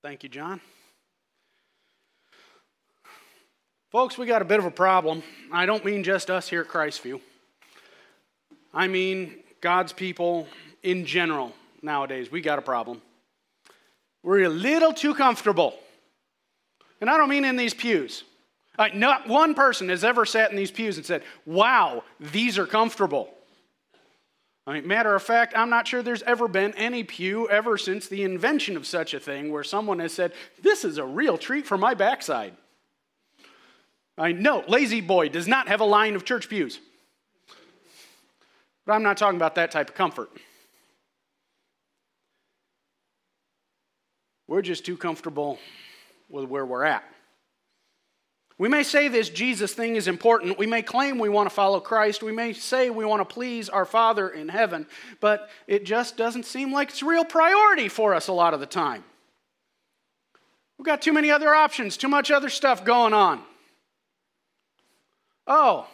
Thank 0.00 0.22
you, 0.22 0.28
John. 0.28 0.60
Folks, 3.90 4.16
we 4.16 4.26
got 4.26 4.42
a 4.42 4.44
bit 4.44 4.60
of 4.60 4.64
a 4.64 4.70
problem. 4.70 5.24
I 5.50 5.66
don't 5.66 5.84
mean 5.84 6.04
just 6.04 6.30
us 6.30 6.48
here 6.48 6.60
at 6.60 6.68
Christview. 6.68 7.20
I 8.72 8.86
mean 8.86 9.34
God's 9.60 9.92
people 9.92 10.46
in 10.84 11.04
general 11.04 11.52
nowadays. 11.82 12.30
We 12.30 12.40
got 12.40 12.60
a 12.60 12.62
problem. 12.62 13.02
We're 14.22 14.44
a 14.44 14.48
little 14.48 14.92
too 14.92 15.14
comfortable. 15.14 15.74
And 17.00 17.10
I 17.10 17.16
don't 17.16 17.28
mean 17.28 17.44
in 17.44 17.56
these 17.56 17.74
pews. 17.74 18.22
Like, 18.78 18.94
not 18.94 19.26
one 19.26 19.54
person 19.54 19.88
has 19.88 20.04
ever 20.04 20.24
sat 20.24 20.50
in 20.50 20.56
these 20.56 20.70
pews 20.70 20.96
and 20.96 21.04
said, 21.04 21.24
Wow, 21.44 22.04
these 22.20 22.56
are 22.56 22.66
comfortable. 22.66 23.34
I 24.68 24.74
mean, 24.74 24.86
matter 24.86 25.14
of 25.14 25.22
fact, 25.22 25.54
I'm 25.56 25.70
not 25.70 25.88
sure 25.88 26.02
there's 26.02 26.22
ever 26.24 26.46
been 26.46 26.74
any 26.74 27.02
pew 27.02 27.48
ever 27.48 27.78
since 27.78 28.06
the 28.06 28.22
invention 28.22 28.76
of 28.76 28.86
such 28.86 29.14
a 29.14 29.18
thing 29.18 29.50
where 29.50 29.64
someone 29.64 29.98
has 30.00 30.12
said, 30.12 30.34
This 30.60 30.84
is 30.84 30.98
a 30.98 31.06
real 31.06 31.38
treat 31.38 31.66
for 31.66 31.78
my 31.78 31.94
backside. 31.94 32.52
I 34.18 34.32
know, 34.32 34.64
La-Z-Boy 34.68 35.30
does 35.30 35.48
not 35.48 35.68
have 35.68 35.80
a 35.80 35.86
line 35.86 36.14
of 36.16 36.26
church 36.26 36.50
pews. 36.50 36.80
But 38.84 38.92
I'm 38.92 39.02
not 39.02 39.16
talking 39.16 39.38
about 39.38 39.54
that 39.54 39.70
type 39.70 39.88
of 39.88 39.94
comfort. 39.94 40.30
We're 44.46 44.60
just 44.60 44.84
too 44.84 44.98
comfortable 44.98 45.58
with 46.28 46.44
where 46.44 46.66
we're 46.66 46.84
at. 46.84 47.04
We 48.58 48.68
may 48.68 48.82
say 48.82 49.06
this 49.06 49.30
Jesus 49.30 49.72
thing 49.72 49.94
is 49.94 50.08
important. 50.08 50.58
We 50.58 50.66
may 50.66 50.82
claim 50.82 51.18
we 51.18 51.28
want 51.28 51.48
to 51.48 51.54
follow 51.54 51.78
Christ. 51.78 52.24
We 52.24 52.32
may 52.32 52.52
say 52.52 52.90
we 52.90 53.04
want 53.04 53.20
to 53.20 53.34
please 53.34 53.68
our 53.68 53.84
Father 53.84 54.28
in 54.28 54.48
heaven, 54.48 54.86
but 55.20 55.48
it 55.68 55.84
just 55.84 56.16
doesn't 56.16 56.44
seem 56.44 56.72
like 56.72 56.88
it's 56.90 57.02
a 57.02 57.06
real 57.06 57.24
priority 57.24 57.88
for 57.88 58.14
us 58.14 58.26
a 58.26 58.32
lot 58.32 58.54
of 58.54 58.60
the 58.60 58.66
time. 58.66 59.04
We've 60.76 60.86
got 60.86 61.02
too 61.02 61.12
many 61.12 61.30
other 61.30 61.54
options, 61.54 61.96
too 61.96 62.08
much 62.08 62.32
other 62.32 62.48
stuff 62.48 62.84
going 62.84 63.14
on. 63.14 63.42
Oh, 65.46 65.86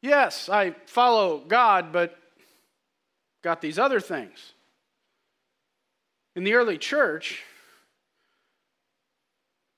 yes, 0.00 0.48
I 0.48 0.70
follow 0.86 1.38
God, 1.38 1.92
but 1.92 2.18
got 3.42 3.60
these 3.60 3.78
other 3.78 4.00
things. 4.00 4.54
In 6.34 6.44
the 6.44 6.54
early 6.54 6.78
church, 6.78 7.42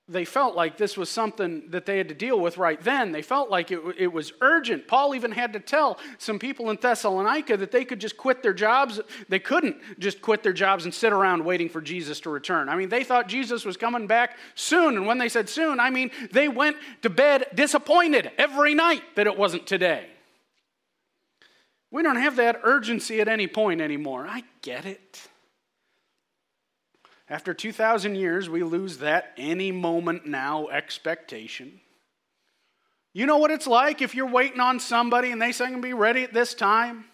they 0.09 0.25
felt 0.25 0.55
like 0.55 0.77
this 0.77 0.97
was 0.97 1.09
something 1.09 1.65
that 1.71 1.85
they 1.85 1.99
had 1.99 2.09
to 2.11 2.15
deal 2.15 2.39
with 2.39 2.59
right 2.59 2.81
then. 2.81 3.11
They 3.11 3.23
felt 3.23 3.51
like 3.51 3.73
it, 3.73 3.81
it 3.99 4.13
was 4.13 4.33
urgent. 4.41 4.87
Paul 4.87 5.17
even 5.17 5.33
had 5.33 5.53
to 5.55 5.61
tell 5.61 5.99
some 6.19 6.39
people 6.39 6.71
in 6.71 6.79
Thessalonica 6.81 7.57
that 7.57 7.73
they 7.73 7.85
could 7.85 8.01
just 8.01 8.17
quit 8.17 8.41
their 8.41 8.55
jobs. 8.55 9.01
They 9.29 9.41
couldn't 9.41 9.77
just 9.99 10.23
quit 10.23 10.45
their 10.45 10.53
jobs 10.53 10.85
and 10.85 10.95
sit 10.95 11.13
around 11.13 11.45
waiting 11.45 11.69
for 11.69 11.81
Jesus 11.81 12.21
to 12.21 12.31
return. 12.31 12.69
I 12.69 12.77
mean, 12.77 12.89
they 12.89 13.03
thought 13.03 13.27
Jesus 13.27 13.65
was 13.65 13.77
coming 13.77 14.07
back 14.07 14.37
soon. 14.55 14.97
And 14.97 15.09
when 15.09 15.19
they 15.19 15.29
said 15.29 15.49
soon, 15.49 15.81
I 15.81 15.91
mean, 15.91 16.13
they 16.31 16.47
went 16.47 16.77
to 17.03 17.11
bed 17.11 17.47
disappointed 17.53 18.31
every 18.39 18.75
night 18.75 19.03
that 19.17 19.27
it 19.27 19.37
wasn't 19.37 19.67
today. 19.67 20.07
We 21.91 22.05
don't 22.05 22.17
have 22.17 22.37
that 22.37 22.61
urgency 22.63 23.21
at 23.21 23.27
any 23.27 23.49
point 23.49 23.81
anymore. 23.81 24.27
I 24.29 24.45
get 24.63 24.87
it. 24.87 25.29
After 27.29 27.53
2,000 27.53 28.15
years, 28.15 28.49
we 28.49 28.63
lose 28.63 28.99
that 28.99 29.33
any 29.37 29.73
moment 29.73 30.27
now 30.27 30.69
expectation. 30.69 31.81
You 33.13 33.27
know 33.27 33.39
what 33.39 33.51
it's 33.51 33.67
like 33.67 34.01
if 34.01 34.15
you're 34.15 34.29
waiting 34.29 34.61
on 34.61 34.79
somebody 34.79 35.33
and 35.33 35.43
they 35.43 35.51
say, 35.51 35.65
I'm 35.65 35.71
going 35.71 35.83
to 35.83 35.89
be 35.89 35.95
ready 35.95 36.23
at 36.23 36.33
this 36.33 36.55
time? 36.55 37.07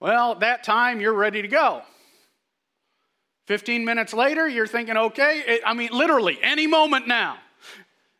Well, 0.00 0.32
at 0.32 0.40
that 0.40 0.64
time, 0.64 1.00
you're 1.00 1.14
ready 1.14 1.42
to 1.42 1.48
go. 1.48 1.82
15 3.46 3.84
minutes 3.84 4.12
later, 4.14 4.48
you're 4.48 4.66
thinking, 4.66 4.96
okay, 4.96 5.60
I 5.64 5.74
mean, 5.74 5.90
literally, 5.92 6.38
any 6.42 6.66
moment 6.66 7.06
now. 7.06 7.36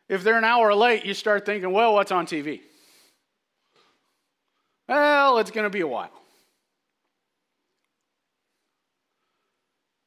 If 0.07 0.23
they're 0.23 0.37
an 0.37 0.43
hour 0.43 0.73
late, 0.75 1.03
you 1.03 1.15
start 1.15 1.45
thinking, 1.45 1.71
well, 1.71 1.95
what's 1.95 2.11
on 2.11 2.27
TV? 2.27 2.61
Well, 4.87 5.39
it's 5.39 5.49
going 5.49 5.63
to 5.63 5.71
be 5.71 5.81
a 5.81 5.87
while. 5.87 6.11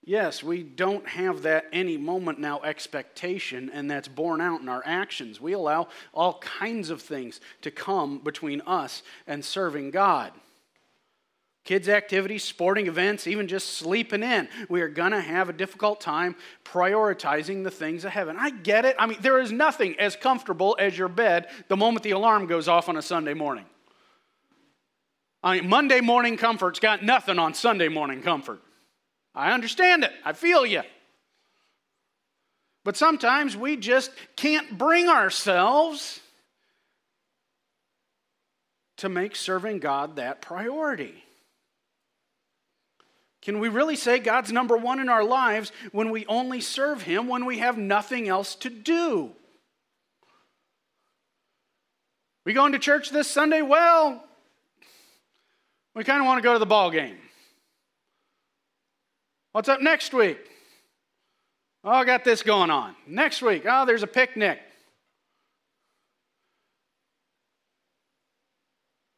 Yes, 0.08 0.42
we 0.42 0.62
don't 0.62 1.06
have 1.06 1.42
that 1.42 1.66
any 1.70 1.98
moment 1.98 2.38
now 2.38 2.62
expectation, 2.62 3.70
and 3.74 3.90
that's 3.90 4.08
borne 4.08 4.40
out 4.40 4.62
in 4.62 4.68
our 4.70 4.82
actions. 4.86 5.38
We 5.38 5.52
allow 5.52 5.88
all 6.14 6.38
kinds 6.38 6.88
of 6.88 7.02
things 7.02 7.42
to 7.60 7.70
come 7.70 8.20
between 8.20 8.62
us 8.62 9.02
and 9.26 9.44
serving 9.44 9.90
God. 9.90 10.32
Kids' 11.66 11.90
activities, 11.90 12.42
sporting 12.42 12.86
events, 12.86 13.26
even 13.26 13.48
just 13.48 13.74
sleeping 13.74 14.22
in. 14.22 14.48
We 14.70 14.80
are 14.80 14.88
going 14.88 15.12
to 15.12 15.20
have 15.20 15.50
a 15.50 15.52
difficult 15.52 16.00
time 16.00 16.36
prioritizing 16.64 17.62
the 17.62 17.70
things 17.70 18.06
of 18.06 18.12
heaven. 18.12 18.38
I 18.40 18.48
get 18.48 18.86
it. 18.86 18.96
I 18.98 19.04
mean, 19.04 19.18
there 19.20 19.38
is 19.38 19.52
nothing 19.52 19.94
as 20.00 20.16
comfortable 20.16 20.74
as 20.80 20.96
your 20.96 21.08
bed 21.08 21.48
the 21.68 21.76
moment 21.76 22.02
the 22.02 22.12
alarm 22.12 22.46
goes 22.46 22.66
off 22.66 22.88
on 22.88 22.96
a 22.96 23.02
Sunday 23.02 23.34
morning. 23.34 23.66
I 25.42 25.60
mean, 25.60 25.68
Monday 25.68 26.00
morning 26.00 26.38
comfort's 26.38 26.80
got 26.80 27.04
nothing 27.04 27.38
on 27.38 27.52
Sunday 27.52 27.88
morning 27.88 28.22
comfort. 28.22 28.62
I 29.34 29.52
understand 29.52 30.04
it. 30.04 30.12
I 30.24 30.32
feel 30.32 30.66
you. 30.66 30.82
But 32.84 32.96
sometimes 32.96 33.56
we 33.56 33.76
just 33.76 34.10
can't 34.36 34.78
bring 34.78 35.08
ourselves 35.08 36.20
to 38.98 39.08
make 39.08 39.36
serving 39.36 39.78
God 39.78 40.16
that 40.16 40.42
priority. 40.42 41.24
Can 43.42 43.60
we 43.60 43.68
really 43.68 43.96
say 43.96 44.18
God's 44.18 44.52
number 44.52 44.76
one 44.76 45.00
in 45.00 45.08
our 45.08 45.24
lives 45.24 45.70
when 45.92 46.10
we 46.10 46.26
only 46.26 46.60
serve 46.60 47.02
Him 47.02 47.28
when 47.28 47.44
we 47.44 47.58
have 47.58 47.78
nothing 47.78 48.28
else 48.28 48.54
to 48.56 48.70
do? 48.70 49.32
We 52.44 52.52
going 52.52 52.72
to 52.72 52.78
church 52.78 53.10
this 53.10 53.30
Sunday? 53.30 53.62
Well, 53.62 54.24
we 55.94 56.04
kind 56.04 56.20
of 56.20 56.26
want 56.26 56.38
to 56.38 56.42
go 56.42 56.54
to 56.54 56.58
the 56.58 56.66
ball 56.66 56.90
game. 56.90 57.18
What's 59.58 59.68
up 59.68 59.80
next 59.80 60.14
week? 60.14 60.38
Oh, 61.82 61.90
I 61.90 62.04
got 62.04 62.22
this 62.22 62.44
going 62.44 62.70
on. 62.70 62.94
Next 63.08 63.42
week, 63.42 63.64
oh, 63.68 63.84
there's 63.86 64.04
a 64.04 64.06
picnic. 64.06 64.60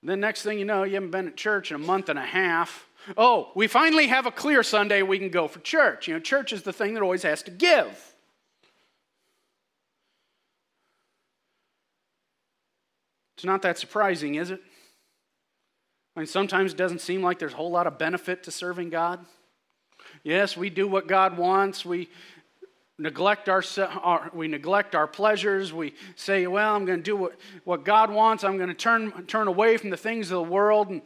Then 0.03 0.19
next 0.19 0.43
thing 0.43 0.59
you 0.59 0.65
know, 0.65 0.85
you 0.85 0.95
haven't 0.95 1.11
been 1.11 1.29
at 1.29 1.37
church 1.37 1.71
in 1.71 1.75
a 1.75 1.79
month 1.79 2.09
and 2.09 2.19
a 2.19 2.25
half. 2.25 2.87
Oh, 3.19 3.51
we 3.55 3.67
finally 3.67 4.07
have 4.07 4.25
a 4.25 4.31
clear 4.31 4.63
Sunday 4.63 5.03
we 5.03 5.19
can 5.19 5.29
go 5.29 5.47
for 5.47 5.59
church. 5.59 6.09
You 6.09 6.15
know, 6.15 6.21
church 6.21 6.55
is 6.55 6.63
the 6.63 6.73
thing 6.73 6.95
that 6.95 7.03
always 7.03 7.23
has 7.23 7.43
to 7.43 7.51
give. 7.51 8.15
It's 13.37 13.45
not 13.45 13.61
that 13.61 13.77
surprising, 13.77 14.37
is 14.37 14.51
it? 14.51 14.63
I 16.17 16.21
mean, 16.21 16.27
sometimes 16.27 16.73
it 16.73 16.79
doesn't 16.79 17.03
seem 17.03 17.23
like 17.23 17.39
there's 17.39 17.53
a 17.53 17.57
whole 17.57 17.71
lot 17.71 17.87
of 17.87 17.99
benefit 17.99 18.45
to 18.45 18.51
serving 18.51 18.89
God. 18.89 19.27
Yes, 20.23 20.57
we 20.57 20.71
do 20.71 20.87
what 20.87 21.07
God 21.07 21.37
wants. 21.37 21.85
We 21.85 22.09
neglect 22.99 23.49
our, 23.49 23.63
our, 24.03 24.31
we 24.35 24.47
neglect 24.47 24.95
our 24.95 25.07
pleasures. 25.07 25.73
We 25.73 25.95
say, 26.17 26.47
well, 26.47 26.75
I'm 26.75 26.85
going 26.85 26.99
to 26.99 27.03
do 27.03 27.17
what, 27.17 27.39
what 27.65 27.85
God 27.85 28.11
wants. 28.11 28.45
I'm 28.45 28.57
going 28.57 28.69
to 28.69 28.75
turn, 28.75 29.27
turn 29.27 29.49
away 29.49 29.77
from 29.77 29.91
the 29.91 29.97
things 29.97 30.31
of 30.31 30.37
the 30.45 30.51
world. 30.53 30.91
And 30.91 31.03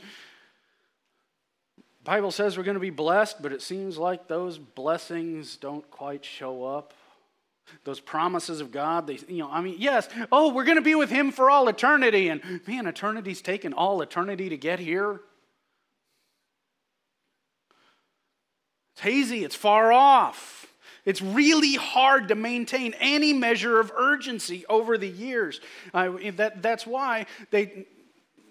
Bible 2.03 2.33
says 2.33 2.59
we're 2.59 2.65
going 2.65 2.75
to 2.75 2.81
be 2.81 2.91
blessed, 2.91 3.41
but 3.41 3.53
it 3.53 3.63
seems 3.63 3.97
like 3.97 4.29
those 4.29 4.59
blessings 4.59 5.57
don't 5.57 5.89
quite 5.91 6.25
show 6.25 6.65
up. 6.65 6.93
Those 7.85 7.99
promises 7.99 8.61
of 8.61 8.71
God, 8.71 9.07
they, 9.07 9.19
you 9.27 9.39
know, 9.39 9.51
I 9.51 9.63
mean, 9.63 9.77
yes, 9.79 10.07
oh, 10.31 10.53
we're 10.53 10.65
going 10.65 10.77
to 10.77 10.83
be 10.83 10.95
with 10.95 11.09
Him 11.09 11.31
for 11.31 11.49
all 11.49 11.67
eternity. 11.69 12.29
And 12.29 12.61
man, 12.67 12.87
eternity's 12.87 13.41
taken 13.41 13.73
all 13.73 14.03
eternity 14.03 14.51
to 14.51 14.57
get 14.59 14.81
here. 14.81 15.21
It's 18.95 19.03
hazy, 19.03 19.45
it's 19.45 19.55
far 19.55 19.93
off. 19.93 20.67
It's 21.05 21.21
really 21.21 21.75
hard 21.75 22.29
to 22.29 22.35
maintain 22.35 22.95
any 22.99 23.33
measure 23.33 23.79
of 23.79 23.93
urgency 23.95 24.65
over 24.69 24.97
the 24.97 25.09
years. 25.09 25.61
Uh, 25.93 26.13
that, 26.37 26.63
that's 26.63 26.87
why 26.87 27.27
they, 27.51 27.87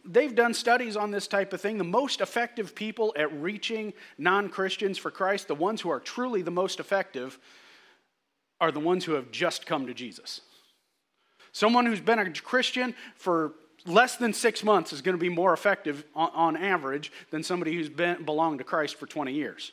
they've 0.05 0.35
done 0.35 0.53
studies 0.53 0.95
on 0.95 1.09
this 1.09 1.27
type 1.27 1.53
of 1.53 1.61
thing. 1.61 1.77
The 1.77 1.83
most 1.83 2.21
effective 2.21 2.75
people 2.75 3.13
at 3.17 3.33
reaching 3.41 3.93
non 4.17 4.49
Christians 4.49 4.97
for 4.97 5.09
Christ, 5.09 5.47
the 5.47 5.55
ones 5.55 5.81
who 5.81 5.89
are 5.89 5.99
truly 5.99 6.41
the 6.41 6.51
most 6.51 6.79
effective, 6.79 7.39
are 8.61 8.71
the 8.71 8.79
ones 8.79 9.03
who 9.03 9.13
have 9.13 9.31
just 9.31 9.65
come 9.65 9.87
to 9.87 9.93
Jesus. 9.93 10.41
Someone 11.53 11.85
who's 11.85 12.01
been 12.01 12.19
a 12.19 12.31
Christian 12.31 12.95
for 13.15 13.53
less 13.85 14.17
than 14.17 14.31
six 14.31 14.63
months 14.63 14.93
is 14.93 15.01
going 15.01 15.17
to 15.17 15.21
be 15.21 15.29
more 15.29 15.53
effective 15.53 16.05
on, 16.15 16.29
on 16.33 16.57
average 16.57 17.11
than 17.31 17.43
somebody 17.43 17.73
who's 17.73 17.89
been, 17.89 18.23
belonged 18.23 18.59
to 18.59 18.63
Christ 18.63 18.95
for 18.95 19.07
20 19.07 19.33
years. 19.33 19.71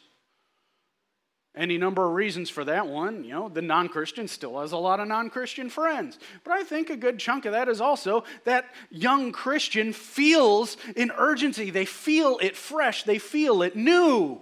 Any 1.61 1.77
number 1.77 2.07
of 2.07 2.15
reasons 2.15 2.49
for 2.49 2.65
that 2.65 2.87
one. 2.87 3.23
You 3.23 3.35
know, 3.35 3.49
the 3.51 3.61
non 3.61 3.91
Christian 3.91 4.27
still 4.29 4.63
has 4.63 4.73
a 4.73 4.79
lot 4.79 4.99
of 4.99 5.09
non 5.09 5.29
Christian 5.29 5.69
friends. 5.69 6.19
But 6.43 6.55
I 6.55 6.63
think 6.63 6.89
a 6.89 6.97
good 6.97 7.19
chunk 7.19 7.45
of 7.45 7.53
that 7.53 7.69
is 7.69 7.83
also 7.83 8.25
that 8.45 8.65
young 8.89 9.31
Christian 9.31 9.93
feels 9.93 10.79
an 10.97 11.13
urgency. 11.19 11.69
They 11.69 11.85
feel 11.85 12.39
it 12.41 12.57
fresh, 12.57 13.03
they 13.03 13.19
feel 13.19 13.61
it 13.61 13.77
new. 13.77 14.41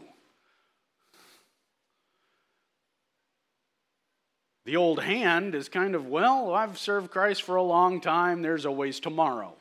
The 4.65 4.77
old 4.77 5.03
hand 5.03 5.57
is 5.57 5.69
kind 5.69 5.97
of, 5.97 6.07
well, 6.07 6.55
I've 6.55 6.79
served 6.79 7.11
Christ 7.11 7.43
for 7.43 7.57
a 7.57 7.63
long 7.65 8.01
time, 8.01 8.43
there's 8.43 8.65
always 8.65 9.01
tomorrow. 9.01 9.58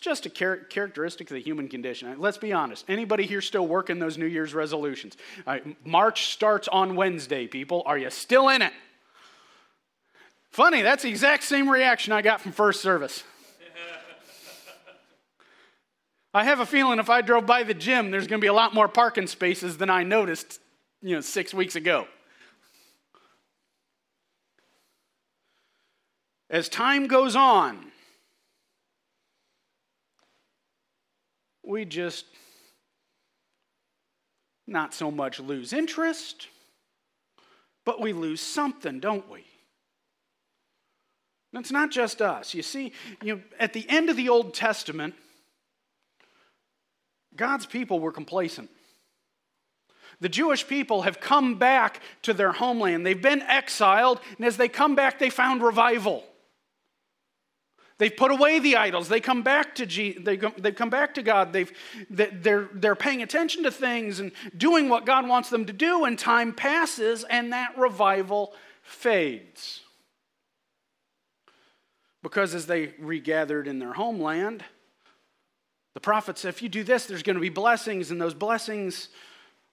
Just 0.00 0.24
a 0.24 0.30
char- 0.30 0.56
characteristic 0.56 1.30
of 1.30 1.34
the 1.34 1.42
human 1.42 1.68
condition. 1.68 2.08
Uh, 2.08 2.14
let's 2.16 2.38
be 2.38 2.52
honest. 2.52 2.86
Anybody 2.88 3.26
here 3.26 3.42
still 3.42 3.66
working 3.66 3.98
those 3.98 4.16
New 4.16 4.26
Year's 4.26 4.54
resolutions? 4.54 5.16
March 5.84 6.32
starts 6.32 6.68
on 6.68 6.96
Wednesday, 6.96 7.46
people. 7.46 7.82
Are 7.84 7.98
you 7.98 8.08
still 8.08 8.48
in 8.48 8.62
it? 8.62 8.72
Funny, 10.50 10.82
that's 10.82 11.02
the 11.02 11.10
exact 11.10 11.44
same 11.44 11.68
reaction 11.68 12.12
I 12.12 12.22
got 12.22 12.40
from 12.40 12.52
first 12.52 12.80
service. 12.80 13.22
I 16.34 16.44
have 16.44 16.60
a 16.60 16.66
feeling 16.66 16.98
if 16.98 17.10
I 17.10 17.20
drove 17.20 17.44
by 17.44 17.62
the 17.62 17.74
gym, 17.74 18.10
there's 18.10 18.26
going 18.26 18.40
to 18.40 18.44
be 18.44 18.48
a 18.48 18.52
lot 18.52 18.74
more 18.74 18.88
parking 18.88 19.26
spaces 19.26 19.76
than 19.76 19.90
I 19.90 20.02
noticed 20.02 20.60
you 21.02 21.14
know, 21.14 21.20
six 21.20 21.52
weeks 21.52 21.76
ago. 21.76 22.06
As 26.48 26.68
time 26.68 27.06
goes 27.06 27.36
on, 27.36 27.89
we 31.70 31.84
just 31.84 32.26
not 34.66 34.92
so 34.92 35.10
much 35.10 35.40
lose 35.40 35.72
interest, 35.72 36.48
but 37.84 38.00
we 38.00 38.12
lose 38.12 38.40
something, 38.40 39.00
don't 39.00 39.28
we? 39.30 39.44
And 41.52 41.60
it's 41.60 41.72
not 41.72 41.90
just 41.90 42.20
us. 42.20 42.54
You 42.54 42.62
see, 42.62 42.92
you 43.22 43.36
know, 43.36 43.42
at 43.58 43.72
the 43.72 43.88
end 43.88 44.10
of 44.10 44.16
the 44.16 44.28
Old 44.28 44.54
Testament, 44.54 45.14
God's 47.34 47.66
people 47.66 47.98
were 47.98 48.12
complacent. 48.12 48.70
The 50.20 50.28
Jewish 50.28 50.68
people 50.68 51.02
have 51.02 51.20
come 51.20 51.56
back 51.56 52.00
to 52.22 52.34
their 52.34 52.52
homeland. 52.52 53.06
They've 53.06 53.20
been 53.20 53.42
exiled, 53.42 54.20
and 54.36 54.46
as 54.46 54.56
they 54.56 54.68
come 54.68 54.94
back, 54.94 55.18
they 55.18 55.30
found 55.30 55.62
revival. 55.62 56.24
They've 58.00 58.16
put 58.16 58.30
away 58.30 58.60
the 58.60 58.76
idols. 58.76 59.08
They 59.10 59.20
come 59.20 59.42
back 59.42 59.74
to 59.74 59.84
G- 59.84 60.16
they 60.18 60.38
come, 60.38 60.54
they've 60.56 60.74
come 60.74 60.88
back 60.88 61.12
to 61.16 61.22
God. 61.22 61.52
They've, 61.52 61.70
they're, 62.08 62.70
they're 62.72 62.96
paying 62.96 63.20
attention 63.20 63.64
to 63.64 63.70
things 63.70 64.20
and 64.20 64.32
doing 64.56 64.88
what 64.88 65.04
God 65.04 65.28
wants 65.28 65.50
them 65.50 65.66
to 65.66 65.72
do, 65.74 66.06
and 66.06 66.18
time 66.18 66.54
passes, 66.54 67.24
and 67.24 67.52
that 67.52 67.76
revival 67.76 68.54
fades. 68.80 69.82
Because 72.22 72.54
as 72.54 72.64
they 72.64 72.94
regathered 72.98 73.68
in 73.68 73.78
their 73.78 73.92
homeland, 73.92 74.64
the 75.92 76.00
prophet 76.00 76.38
said, 76.38 76.48
if 76.48 76.62
you 76.62 76.70
do 76.70 76.82
this, 76.82 77.04
there's 77.04 77.22
going 77.22 77.36
to 77.36 77.40
be 77.40 77.50
blessings, 77.50 78.10
and 78.10 78.18
those 78.18 78.32
blessings 78.32 79.10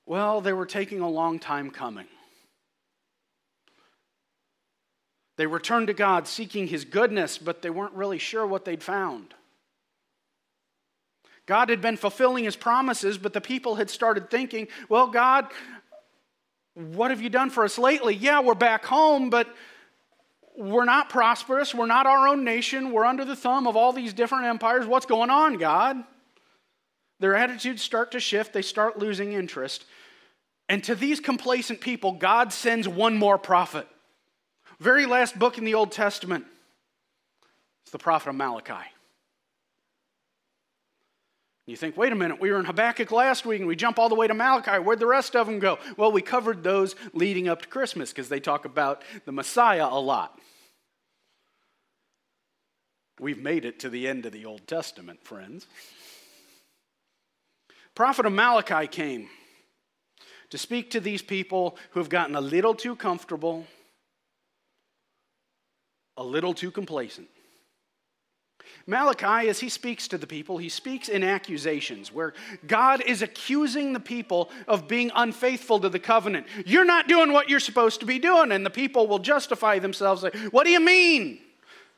well, 0.06 0.40
they 0.42 0.54
were 0.54 0.66
taking 0.66 1.00
a 1.00 1.10
long 1.10 1.40
time 1.40 1.70
coming. 1.70 2.08
They 5.38 5.48
returned 5.48 5.88
to 5.88 5.94
God 5.94 6.28
seeking 6.28 6.68
His 6.68 6.84
goodness, 6.84 7.38
but 7.38 7.62
they 7.62 7.70
weren't 7.70 7.94
really 7.94 8.18
sure 8.18 8.46
what 8.46 8.66
they'd 8.66 8.84
found. 8.84 9.34
God 11.46 11.70
had 11.70 11.82
been 11.82 11.96
fulfilling 11.96 12.44
His 12.44 12.56
promises, 12.56 13.18
but 13.18 13.34
the 13.34 13.42
people 13.42 13.76
had 13.76 13.90
started 13.90 14.30
thinking, 14.30 14.68
well, 14.90 15.08
God, 15.08 15.48
what 16.74 17.12
have 17.12 17.22
you 17.22 17.30
done 17.30 17.50
for 17.50 17.64
us 17.64 17.78
lately? 17.78 18.16
Yeah, 18.16 18.42
we're 18.42 18.56
back 18.56 18.86
home, 18.86 19.30
but 19.30 19.48
we're 20.58 20.86
not 20.86 21.10
prosperous. 21.10 21.74
We're 21.74 21.86
not 21.86 22.08
our 22.08 22.28
own 22.28 22.44
nation. 22.44 22.92
We're 22.92 23.06
under 23.06 23.24
the 23.24 23.36
thumb 23.36 23.68
of 23.68 23.76
all 23.76 23.94
these 23.94 24.14
different 24.14 24.46
empires. 24.46 24.86
What's 24.86 25.06
going 25.06 25.30
on, 25.30 25.58
God? 25.58 26.04
Their 27.20 27.36
attitudes 27.36 27.82
start 27.82 28.12
to 28.12 28.20
shift, 28.20 28.54
they 28.54 28.62
start 28.62 29.00
losing 29.00 29.34
interest. 29.34 29.86
And 30.70 30.84
to 30.84 30.96
these 30.96 31.20
complacent 31.20 31.80
people, 31.80 32.12
God 32.14 32.52
sends 32.52 32.88
one 32.88 33.18
more 33.18 33.38
prophet. 33.38 33.88
Very 34.80 35.06
last 35.06 35.38
book 35.38 35.58
in 35.58 35.66
the 35.66 35.74
Old 35.74 35.92
Testament. 35.92 36.46
It's 37.84 37.92
the 37.92 37.98
prophet 37.98 38.30
of 38.30 38.36
Malachi. 38.36 38.74
You 41.66 41.76
think, 41.76 41.98
wait 41.98 42.14
a 42.14 42.16
minute, 42.16 42.40
we 42.40 42.50
were 42.50 42.60
in 42.60 42.66
Habakkuk 42.66 43.12
last 43.12 43.46
week 43.46 43.60
and 43.60 43.68
we 43.68 43.76
jump 43.76 44.00
all 44.00 44.08
the 44.08 44.16
way 44.16 44.28
to 44.28 44.34
Malachi. 44.34 44.80
Where'd 44.80 45.00
the 45.00 45.06
rest 45.06 45.36
of 45.36 45.48
them 45.48 45.60
go? 45.60 45.78
Well, 45.98 46.14
we 46.14 46.22
covered 46.22 46.64
those 46.64 46.96
leading 47.14 47.50
up 47.50 47.62
to 47.64 47.68
Christmas 47.68 48.12
because 48.12 48.30
they 48.30 48.40
talk 48.40 48.64
about 48.64 49.02
the 49.26 49.34
Messiah 49.34 49.88
a 49.90 50.00
lot. 50.00 50.40
We've 53.20 53.42
made 53.42 53.66
it 53.66 53.80
to 53.80 53.90
the 53.90 54.08
end 54.08 54.26
of 54.26 54.32
the 54.32 54.46
Old 54.46 54.66
Testament, 54.66 55.24
friends. 55.24 55.68
Prophet 57.96 58.26
of 58.26 58.32
Malachi 58.32 58.88
came 58.88 59.28
to 60.52 60.58
speak 60.58 60.92
to 60.92 61.02
these 61.02 61.22
people 61.22 61.78
who 61.92 62.00
have 62.00 62.10
gotten 62.10 62.36
a 62.36 62.42
little 62.42 62.76
too 62.76 62.96
comfortable, 62.96 63.66
a 66.18 66.24
little 66.24 66.54
too 66.54 66.72
complacent. 66.72 67.28
Malachi, 68.86 69.50
as 69.50 69.60
he 69.60 69.70
speaks 69.70 70.08
to 70.08 70.18
the 70.18 70.28
people, 70.28 70.58
he 70.58 70.70
speaks 70.70 71.10
in 71.10 71.24
accusations 71.24 72.12
where 72.12 72.34
God 72.66 73.02
is 73.06 73.22
accusing 73.22 73.94
the 73.94 74.00
people 74.00 74.50
of 74.68 74.88
being 74.88 75.12
unfaithful 75.16 75.80
to 75.82 75.90
the 75.90 76.00
covenant. 76.00 76.48
You're 76.66 76.86
not 76.86 77.08
doing 77.08 77.34
what 77.34 77.50
you're 77.50 77.60
supposed 77.60 78.00
to 78.00 78.06
be 78.06 78.18
doing, 78.18 78.52
and 78.52 78.66
the 78.66 78.70
people 78.70 79.08
will 79.08 79.20
justify 79.20 79.80
themselves. 79.80 80.24
Like, 80.24 80.36
what 80.52 80.66
do 80.66 80.72
you 80.72 80.80
mean? 80.80 81.40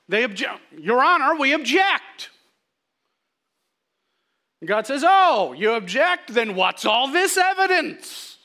They 0.07 0.23
object. 0.23 0.61
Your 0.77 1.03
Honor, 1.03 1.35
we 1.35 1.53
object. 1.53 2.29
God 4.65 4.87
says, 4.87 5.03
Oh, 5.07 5.53
you 5.53 5.73
object? 5.73 6.33
Then 6.33 6.55
what's 6.55 6.85
all 6.85 7.11
this 7.11 7.37
evidence? 7.37 8.37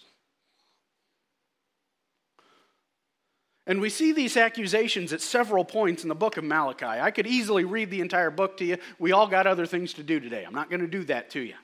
And 3.66 3.80
we 3.80 3.88
see 3.88 4.12
these 4.12 4.36
accusations 4.36 5.12
at 5.12 5.22
several 5.22 5.64
points 5.64 6.02
in 6.02 6.08
the 6.08 6.14
book 6.14 6.36
of 6.36 6.44
Malachi. 6.44 6.84
I 6.84 7.10
could 7.10 7.26
easily 7.26 7.64
read 7.64 7.90
the 7.90 8.02
entire 8.02 8.30
book 8.30 8.58
to 8.58 8.64
you. 8.64 8.76
We 8.98 9.12
all 9.12 9.26
got 9.26 9.46
other 9.46 9.64
things 9.64 9.94
to 9.94 10.02
do 10.02 10.20
today. 10.20 10.44
I'm 10.44 10.54
not 10.54 10.68
going 10.68 10.82
to 10.82 10.86
do 10.86 11.04
that 11.04 11.30
to 11.30 11.40
you. 11.40 11.54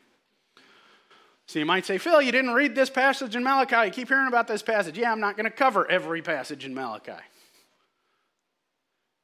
So 1.47 1.59
you 1.59 1.67
might 1.67 1.85
say, 1.85 1.99
Phil, 1.99 2.23
you 2.23 2.33
didn't 2.33 2.53
read 2.53 2.75
this 2.75 2.89
passage 2.89 3.37
in 3.37 3.43
Malachi. 3.43 3.87
You 3.87 3.91
keep 3.91 4.09
hearing 4.09 4.29
about 4.29 4.47
this 4.47 4.63
passage. 4.63 4.97
Yeah, 4.97 5.13
I'm 5.13 5.21
not 5.21 5.37
going 5.37 5.45
to 5.45 5.51
cover 5.51 5.91
every 5.91 6.23
passage 6.23 6.65
in 6.65 6.75
Malachi. 6.75 7.21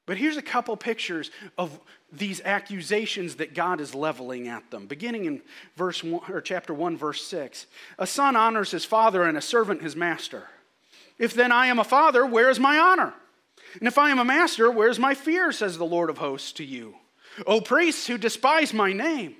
But 0.06 0.19
here's 0.19 0.37
a 0.37 0.43
couple 0.43 0.76
pictures 0.76 1.31
of 1.56 1.81
these 2.12 2.40
accusations 2.44 3.37
that 3.37 3.55
God 3.55 3.81
is 3.81 3.94
leveling 3.94 4.49
at 4.49 4.70
them. 4.70 4.87
Beginning 4.87 5.25
in 5.25 5.43
verse 5.76 6.05
one, 6.05 6.22
or 6.31 6.40
chapter 6.40 6.75
1 6.75 6.96
verse 6.96 7.25
6. 7.25 7.67
A 7.99 8.06
son 8.06 8.37
honors 8.37 8.70
his 8.70 8.84
father 8.84 9.25
and 9.25 9.37
a 9.38 9.43
servant 9.43 9.82
his 9.82 9.96
master. 9.96 10.44
If 11.19 11.35
then 11.35 11.53
I 11.53 11.67
am 11.67 11.79
a 11.79 11.85
father, 11.85 12.27
where 12.27 12.51
is 12.51 12.61
my 12.61 12.79
honor? 12.79 13.15
And 13.79 13.89
if 13.89 13.99
I 13.99 14.11
am 14.11 14.19
a 14.19 14.25
master, 14.25 14.70
where 14.70 14.89
is 14.89 14.99
my 14.99 15.15
fear, 15.15 15.53
says 15.53 15.79
the 15.79 15.85
Lord 15.85 16.11
of 16.11 16.19
hosts 16.19 16.53
to 16.53 16.65
you? 16.65 16.94
O 17.46 17.61
priests 17.61 18.06
who 18.06 18.19
despise 18.19 18.73
my 18.73 18.93
name. 18.93 19.37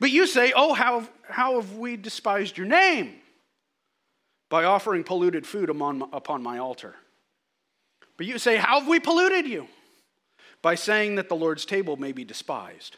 But 0.00 0.10
you 0.10 0.26
say, 0.26 0.52
Oh, 0.54 0.74
how, 0.74 1.06
how 1.28 1.60
have 1.60 1.76
we 1.76 1.96
despised 1.96 2.56
your 2.56 2.66
name? 2.66 3.14
By 4.48 4.64
offering 4.64 5.04
polluted 5.04 5.46
food 5.46 5.70
upon 5.70 6.42
my 6.42 6.58
altar. 6.58 6.94
But 8.16 8.26
you 8.26 8.38
say, 8.38 8.56
How 8.56 8.80
have 8.80 8.88
we 8.88 9.00
polluted 9.00 9.46
you? 9.46 9.66
By 10.60 10.74
saying 10.76 11.16
that 11.16 11.28
the 11.28 11.36
Lord's 11.36 11.64
table 11.64 11.96
may 11.96 12.12
be 12.12 12.24
despised. 12.24 12.96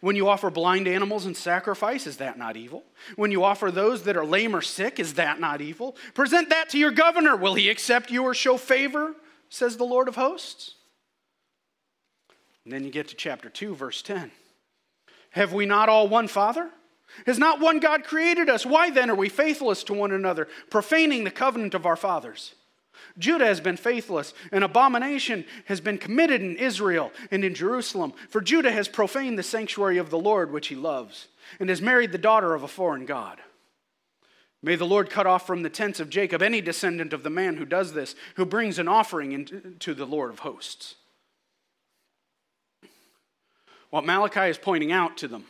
When 0.00 0.16
you 0.16 0.28
offer 0.28 0.50
blind 0.50 0.88
animals 0.88 1.26
in 1.26 1.34
sacrifice, 1.34 2.06
is 2.06 2.18
that 2.18 2.38
not 2.38 2.56
evil? 2.56 2.84
When 3.16 3.30
you 3.30 3.44
offer 3.44 3.70
those 3.70 4.04
that 4.04 4.16
are 4.16 4.24
lame 4.24 4.54
or 4.54 4.62
sick, 4.62 4.98
is 5.00 5.14
that 5.14 5.40
not 5.40 5.60
evil? 5.60 5.96
Present 6.14 6.50
that 6.50 6.68
to 6.70 6.78
your 6.78 6.92
governor. 6.92 7.36
Will 7.36 7.54
he 7.54 7.68
accept 7.68 8.10
you 8.10 8.22
or 8.22 8.34
show 8.34 8.56
favor? 8.56 9.14
Says 9.48 9.76
the 9.76 9.84
Lord 9.84 10.08
of 10.08 10.16
hosts. 10.16 10.76
And 12.64 12.72
then 12.72 12.84
you 12.84 12.90
get 12.90 13.08
to 13.08 13.16
chapter 13.16 13.48
2, 13.48 13.74
verse 13.74 14.02
10. 14.02 14.30
Have 15.30 15.52
we 15.52 15.66
not 15.66 15.88
all 15.88 16.08
one 16.08 16.28
Father? 16.28 16.70
Has 17.26 17.38
not 17.38 17.60
one 17.60 17.80
God 17.80 18.04
created 18.04 18.48
us? 18.48 18.64
Why 18.64 18.90
then 18.90 19.10
are 19.10 19.14
we 19.14 19.28
faithless 19.28 19.82
to 19.84 19.92
one 19.92 20.12
another, 20.12 20.48
profaning 20.70 21.24
the 21.24 21.30
covenant 21.30 21.74
of 21.74 21.86
our 21.86 21.96
fathers? 21.96 22.54
Judah 23.18 23.46
has 23.46 23.60
been 23.60 23.76
faithless. 23.76 24.34
An 24.50 24.62
abomination 24.62 25.44
has 25.66 25.80
been 25.80 25.98
committed 25.98 26.40
in 26.40 26.56
Israel 26.56 27.12
and 27.30 27.44
in 27.44 27.54
Jerusalem. 27.54 28.12
For 28.28 28.40
Judah 28.40 28.72
has 28.72 28.88
profaned 28.88 29.38
the 29.38 29.42
sanctuary 29.42 29.98
of 29.98 30.10
the 30.10 30.18
Lord, 30.18 30.52
which 30.52 30.68
he 30.68 30.74
loves, 30.74 31.28
and 31.60 31.68
has 31.68 31.82
married 31.82 32.12
the 32.12 32.18
daughter 32.18 32.54
of 32.54 32.62
a 32.62 32.68
foreign 32.68 33.06
God. 33.06 33.40
May 34.62 34.76
the 34.76 34.86
Lord 34.86 35.10
cut 35.10 35.26
off 35.26 35.46
from 35.46 35.62
the 35.62 35.70
tents 35.70 35.98
of 35.98 36.08
Jacob 36.08 36.40
any 36.40 36.60
descendant 36.60 37.12
of 37.12 37.24
the 37.24 37.30
man 37.30 37.56
who 37.56 37.64
does 37.64 37.92
this, 37.92 38.14
who 38.36 38.46
brings 38.46 38.78
an 38.78 38.88
offering 38.88 39.76
to 39.80 39.94
the 39.94 40.06
Lord 40.06 40.30
of 40.30 40.40
hosts. 40.40 40.94
What 43.90 44.06
Malachi 44.06 44.48
is 44.48 44.58
pointing 44.58 44.92
out 44.92 45.16
to 45.18 45.28
them 45.28 45.44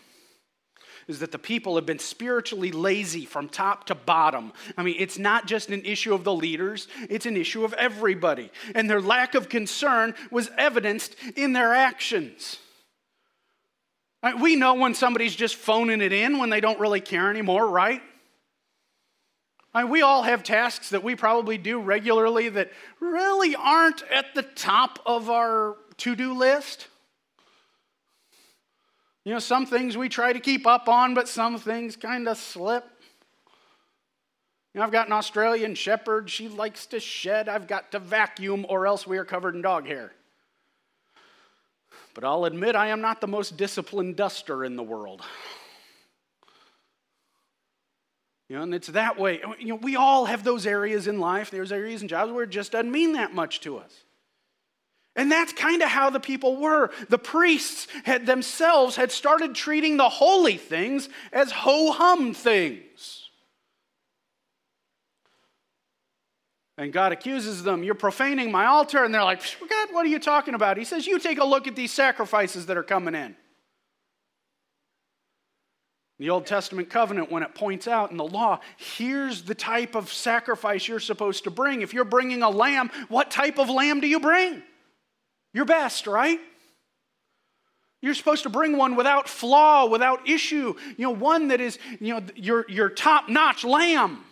is 1.08 1.20
that 1.20 1.32
the 1.32 1.38
people 1.38 1.76
have 1.76 1.86
been 1.86 1.98
spiritually 1.98 2.72
lazy 2.72 3.24
from 3.24 3.48
top 3.48 3.86
to 3.86 3.94
bottom. 3.94 4.52
I 4.76 4.82
mean, 4.82 4.96
it's 4.98 5.18
not 5.18 5.46
just 5.46 5.70
an 5.70 5.84
issue 5.84 6.14
of 6.14 6.24
the 6.24 6.34
leaders, 6.34 6.88
it's 7.08 7.26
an 7.26 7.36
issue 7.36 7.64
of 7.64 7.72
everybody. 7.74 8.50
And 8.74 8.88
their 8.88 9.00
lack 9.00 9.34
of 9.34 9.48
concern 9.48 10.14
was 10.30 10.50
evidenced 10.56 11.16
in 11.36 11.52
their 11.52 11.74
actions. 11.74 12.58
We 14.40 14.54
know 14.54 14.74
when 14.74 14.94
somebody's 14.94 15.34
just 15.34 15.56
phoning 15.56 16.00
it 16.00 16.12
in 16.12 16.38
when 16.38 16.50
they 16.50 16.60
don't 16.60 16.78
really 16.78 17.00
care 17.00 17.28
anymore, 17.28 17.68
right? 17.68 18.00
I 19.74 19.82
mean, 19.82 19.90
we 19.90 20.02
all 20.02 20.22
have 20.22 20.42
tasks 20.42 20.90
that 20.90 21.02
we 21.02 21.16
probably 21.16 21.58
do 21.58 21.80
regularly 21.80 22.48
that 22.50 22.70
really 23.00 23.56
aren't 23.56 24.02
at 24.02 24.34
the 24.34 24.42
top 24.42 24.98
of 25.06 25.30
our 25.30 25.76
to 25.98 26.14
do 26.14 26.34
list. 26.34 26.88
You 29.24 29.32
know, 29.32 29.38
some 29.38 29.66
things 29.66 29.96
we 29.96 30.08
try 30.08 30.32
to 30.32 30.40
keep 30.40 30.66
up 30.66 30.88
on, 30.88 31.14
but 31.14 31.28
some 31.28 31.58
things 31.58 31.96
kind 31.96 32.26
of 32.26 32.36
slip. 32.36 32.84
You 34.74 34.80
know, 34.80 34.84
I've 34.84 34.92
got 34.92 35.06
an 35.06 35.12
Australian 35.12 35.74
shepherd. 35.74 36.28
She 36.28 36.48
likes 36.48 36.86
to 36.86 36.98
shed. 36.98 37.48
I've 37.48 37.68
got 37.68 37.92
to 37.92 37.98
vacuum, 37.98 38.66
or 38.68 38.86
else 38.86 39.06
we 39.06 39.18
are 39.18 39.24
covered 39.24 39.54
in 39.54 39.62
dog 39.62 39.86
hair. 39.86 40.12
But 42.14 42.24
I'll 42.24 42.46
admit 42.46 42.74
I 42.74 42.88
am 42.88 43.00
not 43.00 43.20
the 43.20 43.28
most 43.28 43.56
disciplined 43.56 44.16
duster 44.16 44.64
in 44.64 44.76
the 44.76 44.82
world. 44.82 45.22
You 48.48 48.56
know, 48.56 48.64
and 48.64 48.74
it's 48.74 48.88
that 48.88 49.18
way. 49.18 49.40
You 49.58 49.68
know, 49.68 49.76
we 49.76 49.96
all 49.96 50.24
have 50.24 50.42
those 50.42 50.66
areas 50.66 51.06
in 51.06 51.20
life, 51.20 51.50
there's 51.50 51.72
areas 51.72 52.02
in 52.02 52.08
jobs 52.08 52.32
where 52.32 52.44
it 52.44 52.50
just 52.50 52.72
doesn't 52.72 52.90
mean 52.90 53.12
that 53.12 53.34
much 53.34 53.60
to 53.60 53.78
us. 53.78 54.04
And 55.14 55.30
that's 55.30 55.52
kind 55.52 55.82
of 55.82 55.88
how 55.88 56.08
the 56.10 56.20
people 56.20 56.56
were. 56.56 56.90
The 57.08 57.18
priests 57.18 57.86
had 58.04 58.24
themselves 58.24 58.96
had 58.96 59.12
started 59.12 59.54
treating 59.54 59.98
the 59.98 60.08
holy 60.08 60.56
things 60.56 61.08
as 61.32 61.52
ho 61.52 61.92
hum 61.92 62.32
things. 62.32 63.28
And 66.78 66.92
God 66.92 67.12
accuses 67.12 67.62
them, 67.62 67.82
You're 67.82 67.94
profaning 67.94 68.50
my 68.50 68.64
altar. 68.64 69.04
And 69.04 69.14
they're 69.14 69.22
like, 69.22 69.42
God, 69.68 69.88
what 69.92 70.06
are 70.06 70.08
you 70.08 70.18
talking 70.18 70.54
about? 70.54 70.78
He 70.78 70.84
says, 70.84 71.06
You 71.06 71.18
take 71.18 71.38
a 71.38 71.44
look 71.44 71.68
at 71.68 71.76
these 71.76 71.92
sacrifices 71.92 72.66
that 72.66 72.78
are 72.78 72.82
coming 72.82 73.14
in. 73.14 73.36
The 76.18 76.30
Old 76.30 76.46
Testament 76.46 76.88
covenant, 76.88 77.30
when 77.30 77.42
it 77.42 77.54
points 77.54 77.86
out 77.86 78.12
in 78.12 78.16
the 78.16 78.24
law, 78.24 78.60
here's 78.76 79.42
the 79.42 79.54
type 79.54 79.94
of 79.94 80.10
sacrifice 80.10 80.86
you're 80.88 81.00
supposed 81.00 81.44
to 81.44 81.50
bring. 81.50 81.82
If 81.82 81.92
you're 81.92 82.04
bringing 82.04 82.42
a 82.42 82.50
lamb, 82.50 82.90
what 83.08 83.30
type 83.30 83.58
of 83.58 83.68
lamb 83.68 84.00
do 84.00 84.06
you 84.06 84.20
bring? 84.20 84.62
Your 85.52 85.64
best, 85.64 86.06
right? 86.06 86.40
You're 88.00 88.14
supposed 88.14 88.42
to 88.42 88.48
bring 88.48 88.76
one 88.76 88.96
without 88.96 89.28
flaw, 89.28 89.86
without 89.86 90.28
issue, 90.28 90.74
you 90.96 91.04
know, 91.04 91.10
one 91.10 91.48
that 91.48 91.60
is, 91.60 91.78
you 92.00 92.14
know, 92.14 92.22
your, 92.34 92.66
your 92.68 92.88
top 92.88 93.28
notch 93.28 93.64
lamb. 93.64 94.24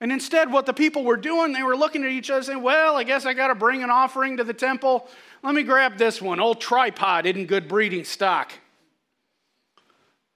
And 0.00 0.12
instead, 0.12 0.52
what 0.52 0.64
the 0.64 0.72
people 0.72 1.02
were 1.02 1.16
doing, 1.16 1.52
they 1.52 1.64
were 1.64 1.76
looking 1.76 2.04
at 2.04 2.10
each 2.10 2.30
other 2.30 2.44
saying, 2.44 2.62
Well, 2.62 2.96
I 2.96 3.02
guess 3.02 3.26
I 3.26 3.34
got 3.34 3.48
to 3.48 3.56
bring 3.56 3.82
an 3.82 3.90
offering 3.90 4.36
to 4.36 4.44
the 4.44 4.54
temple. 4.54 5.08
Let 5.42 5.56
me 5.56 5.64
grab 5.64 5.98
this 5.98 6.22
one. 6.22 6.38
Old 6.38 6.60
tripod 6.60 7.26
isn't 7.26 7.46
good 7.46 7.66
breeding 7.66 8.04
stock. 8.04 8.52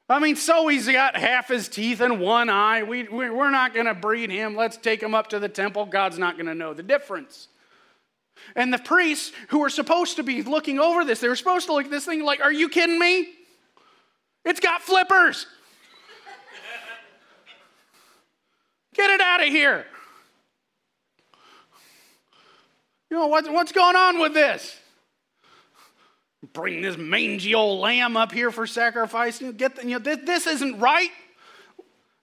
I 0.09 0.19
mean, 0.19 0.37
so 0.37 0.67
he's 0.69 0.89
got 0.89 1.17
half 1.17 1.49
his 1.49 1.69
teeth 1.69 2.01
and 2.01 2.21
one 2.21 2.51
eye. 2.51 2.83
We, 2.83 3.05
we, 3.05 3.31
we're 3.31 3.51
not 3.51 3.73
going 3.73 3.87
to 3.87 3.95
breed 3.95 4.31
him. 4.31 4.57
Let's 4.57 4.77
take 4.77 5.03
him 5.03 5.15
up 5.15 5.29
to 5.29 5.39
the 5.39 5.49
temple. 5.49 5.87
God's 5.87 6.19
not 6.19 6.37
going 6.37 6.47
to 6.47 6.55
know 6.55 6.75
the 6.75 6.83
difference. 6.83 7.49
And 8.55 8.73
the 8.73 8.79
priests 8.79 9.33
who 9.49 9.61
were 9.61 9.71
supposed 9.71 10.17
to 10.17 10.23
be 10.23 10.43
looking 10.43 10.79
over 10.79 11.05
this, 11.05 11.21
they 11.21 11.29
were 11.29 11.37
supposed 11.37 11.67
to 11.67 11.73
look 11.73 11.87
at 11.87 11.91
this 11.91 12.05
thing 12.05 12.25
like, 12.25 12.41
Are 12.41 12.53
you 12.53 12.69
kidding 12.69 12.99
me? 12.99 13.29
It's 14.45 14.61
got 14.61 14.83
flippers. 14.83 15.47
Get 18.95 19.11
it 19.11 19.21
out 19.21 19.41
of 19.41 19.49
here. 19.49 19.87
You 23.11 23.19
know, 23.19 23.27
what, 23.27 23.51
what's 23.53 23.73
going 23.73 23.95
on 23.95 24.21
with 24.21 24.33
this? 24.33 24.79
Bring 26.55 26.83
this 26.83 26.97
mangy 26.97 27.55
old 27.55 27.81
lamb 27.81 28.17
up 28.17 28.33
here 28.33 28.51
for 28.51 28.67
sacrifice. 28.67 29.39
Get 29.39 29.77
the, 29.77 29.83
you 29.83 29.91
know, 29.91 29.99
this, 29.99 30.19
this 30.25 30.47
isn't 30.47 30.81
right. 30.81 31.11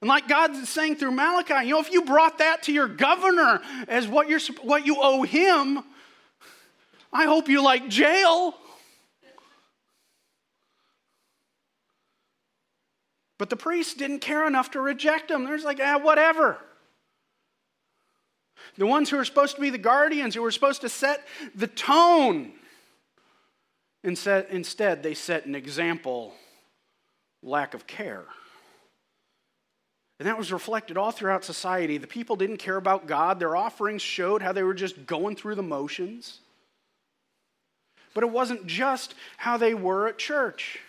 And 0.01 0.07
like 0.07 0.27
God's 0.27 0.67
saying 0.67 0.95
through 0.95 1.11
Malachi, 1.11 1.67
you 1.67 1.73
know, 1.73 1.79
if 1.79 1.91
you 1.91 2.03
brought 2.03 2.39
that 2.39 2.63
to 2.63 2.73
your 2.73 2.88
governor 2.88 3.61
as 3.88 4.07
what, 4.07 4.29
you're, 4.29 4.39
what 4.61 4.85
you 4.85 4.97
owe 4.99 5.23
him, 5.23 5.83
I 7.11 7.25
hope 7.25 7.49
you 7.49 7.63
like 7.63 7.87
jail. 7.89 8.53
But 13.37 13.49
the 13.49 13.55
priests 13.55 13.93
didn't 13.93 14.19
care 14.19 14.45
enough 14.45 14.71
to 14.71 14.81
reject 14.81 15.31
him. 15.31 15.45
They're 15.45 15.55
just 15.55 15.65
like, 15.65 15.79
ah, 15.81 15.97
whatever. 15.97 16.57
The 18.77 18.85
ones 18.85 19.09
who 19.09 19.17
were 19.17 19.25
supposed 19.25 19.55
to 19.55 19.61
be 19.61 19.69
the 19.69 19.77
guardians, 19.77 20.35
who 20.35 20.41
were 20.41 20.51
supposed 20.51 20.81
to 20.81 20.89
set 20.89 21.25
the 21.55 21.67
tone, 21.67 22.51
instead, 24.03 25.03
they 25.03 25.13
set 25.13 25.45
an 25.45 25.55
example 25.55 26.33
lack 27.41 27.73
of 27.73 27.87
care. 27.87 28.25
And 30.19 30.27
that 30.27 30.37
was 30.37 30.51
reflected 30.51 30.97
all 30.97 31.11
throughout 31.11 31.45
society. 31.45 31.97
The 31.97 32.07
people 32.07 32.35
didn't 32.35 32.57
care 32.57 32.75
about 32.75 33.07
God. 33.07 33.39
Their 33.39 33.55
offerings 33.55 34.01
showed 34.01 34.41
how 34.41 34.51
they 34.51 34.63
were 34.63 34.73
just 34.73 35.05
going 35.05 35.37
through 35.37 35.55
the 35.55 35.63
motions. 35.63 36.41
But 38.13 38.23
it 38.23 38.29
wasn't 38.29 38.65
just 38.65 39.15
how 39.37 39.57
they 39.57 39.73
were 39.73 40.07
at 40.07 40.17
church. 40.17 40.79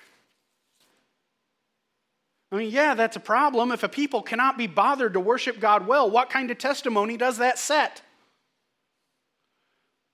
I 2.52 2.56
mean, 2.56 2.70
yeah, 2.70 2.94
that's 2.94 3.16
a 3.16 3.20
problem. 3.20 3.70
If 3.70 3.82
a 3.82 3.88
people 3.88 4.22
cannot 4.22 4.58
be 4.58 4.66
bothered 4.66 5.12
to 5.12 5.20
worship 5.20 5.60
God 5.60 5.86
well, 5.86 6.10
what 6.10 6.30
kind 6.30 6.50
of 6.50 6.58
testimony 6.58 7.16
does 7.16 7.38
that 7.38 7.58
set? 7.58 8.02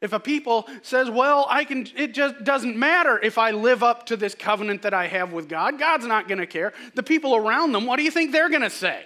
If 0.03 0.13
a 0.13 0.21
people 0.21 0.69
says, 0.83 1.09
"Well, 1.09 1.47
I 1.49 1.65
can 1.65 1.89
it 1.97 2.13
just 2.13 2.45
doesn't 2.45 2.77
matter 2.77 3.19
if 3.19 3.39
I 3.39 3.53
live 3.53 3.83
up 3.83 4.05
to 4.07 4.17
this 4.17 4.35
covenant 4.35 4.83
that 4.83 4.93
I 4.93 5.07
have 5.07 5.33
with 5.33 5.49
God. 5.49 5.79
God's 5.79 6.07
not 6.07 6.29
going 6.29 6.39
to 6.39 6.47
care." 6.47 6.75
The 6.95 7.03
people 7.03 7.35
around 7.35 7.73
them, 7.73 7.87
what 7.87 7.97
do 7.97 8.03
you 8.03 8.11
think 8.11 8.31
they're 8.31 8.51
going 8.51 8.61
to 8.61 8.71
say? 8.71 9.05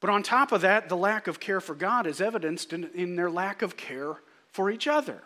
But 0.00 0.10
on 0.10 0.22
top 0.22 0.50
of 0.52 0.62
that, 0.62 0.88
the 0.88 0.96
lack 0.96 1.26
of 1.26 1.40
care 1.40 1.60
for 1.60 1.74
God 1.74 2.06
is 2.06 2.20
evidenced 2.20 2.72
in, 2.72 2.90
in 2.94 3.16
their 3.16 3.30
lack 3.30 3.62
of 3.62 3.76
care 3.76 4.16
for 4.48 4.70
each 4.70 4.88
other. 4.88 5.22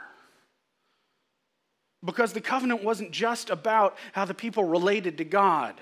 Because 2.05 2.33
the 2.33 2.41
covenant 2.41 2.83
wasn't 2.85 3.13
just 3.13 3.51
about 3.51 3.97
how 4.13 4.25
the 4.25 4.35
people 4.35 4.65
related 4.65 5.19
to 5.19 5.25
God, 5.25 5.81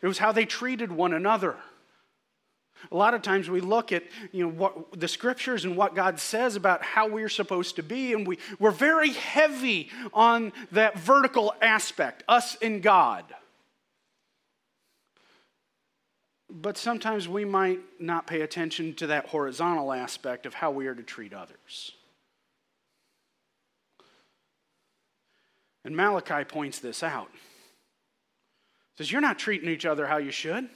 it 0.00 0.06
was 0.06 0.18
how 0.18 0.32
they 0.32 0.44
treated 0.44 0.90
one 0.90 1.12
another. 1.12 1.56
A 2.92 2.96
lot 2.96 3.12
of 3.12 3.22
times 3.22 3.50
we 3.50 3.60
look 3.60 3.90
at 3.90 4.04
you 4.30 4.44
know, 4.44 4.52
what, 4.52 5.00
the 5.00 5.08
scriptures 5.08 5.64
and 5.64 5.76
what 5.76 5.96
God 5.96 6.20
says 6.20 6.54
about 6.54 6.84
how 6.84 7.08
we're 7.08 7.28
supposed 7.28 7.76
to 7.76 7.82
be, 7.82 8.12
and 8.12 8.24
we, 8.24 8.38
we're 8.60 8.70
very 8.70 9.10
heavy 9.10 9.90
on 10.12 10.52
that 10.70 10.96
vertical 10.96 11.52
aspect, 11.60 12.22
us 12.28 12.56
and 12.62 12.80
God. 12.80 13.24
But 16.50 16.78
sometimes 16.78 17.28
we 17.28 17.44
might 17.44 17.80
not 18.00 18.26
pay 18.26 18.40
attention 18.40 18.94
to 18.94 19.08
that 19.08 19.26
horizontal 19.26 19.92
aspect 19.92 20.46
of 20.46 20.54
how 20.54 20.70
we 20.70 20.86
are 20.86 20.94
to 20.94 21.02
treat 21.02 21.34
others. 21.34 21.92
And 25.84 25.96
Malachi 25.96 26.44
points 26.44 26.78
this 26.80 27.02
out. 27.02 27.30
He 27.32 29.04
says, 29.04 29.12
You're 29.12 29.20
not 29.20 29.38
treating 29.38 29.68
each 29.68 29.86
other 29.86 30.06
how 30.06 30.18
you 30.18 30.30
should. 30.30 30.68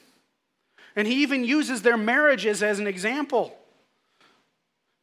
And 0.95 1.09
he 1.09 1.23
even 1.23 1.45
uses 1.45 1.83
their 1.83 1.97
marriages 1.97 2.63
as 2.63 2.79
an 2.79 2.87
example. 2.87 3.57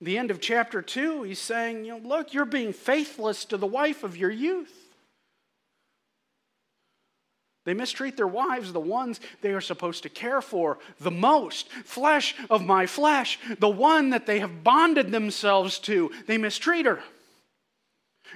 The 0.01 0.17
end 0.17 0.31
of 0.31 0.39
chapter 0.39 0.81
2, 0.81 1.23
he's 1.23 1.39
saying, 1.39 1.85
you 1.85 1.99
know, 1.99 2.07
Look, 2.07 2.33
you're 2.33 2.45
being 2.45 2.73
faithless 2.73 3.43
to 3.45 3.57
the 3.57 3.67
wife 3.67 4.03
of 4.03 4.15
your 4.15 4.31
youth. 4.31 4.88
They 7.65 7.73
mistreat 7.73 8.17
their 8.17 8.27
wives, 8.27 8.71
the 8.71 8.79
ones 8.79 9.19
they 9.41 9.53
are 9.53 9.61
supposed 9.61 10.03
to 10.03 10.09
care 10.09 10.41
for 10.41 10.79
the 10.99 11.11
most. 11.11 11.69
Flesh 11.69 12.35
of 12.49 12.65
my 12.65 12.85
flesh, 12.85 13.37
the 13.59 13.69
one 13.69 14.11
that 14.11 14.25
they 14.25 14.39
have 14.39 14.63
bonded 14.63 15.11
themselves 15.11 15.77
to, 15.79 16.11
they 16.25 16.37
mistreat 16.37 16.85
her. 16.85 16.99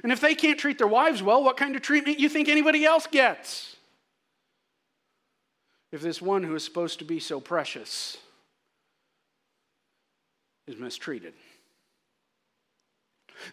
And 0.02 0.12
if 0.12 0.20
they 0.20 0.36
can't 0.36 0.60
treat 0.60 0.78
their 0.78 0.88
wives 0.88 1.22
well, 1.22 1.44
what 1.44 1.58
kind 1.58 1.76
of 1.76 1.82
treatment 1.82 2.20
you 2.20 2.30
think 2.30 2.50
anybody 2.50 2.84
else 2.86 3.08
gets? 3.08 3.76
If 5.92 6.02
this 6.02 6.22
one 6.22 6.44
who 6.44 6.56
is 6.56 6.64
supposed 6.64 7.00
to 7.00 7.06
be 7.06 7.20
so 7.20 7.40
precious 7.40 8.18
is 10.68 10.78
mistreated. 10.78 11.34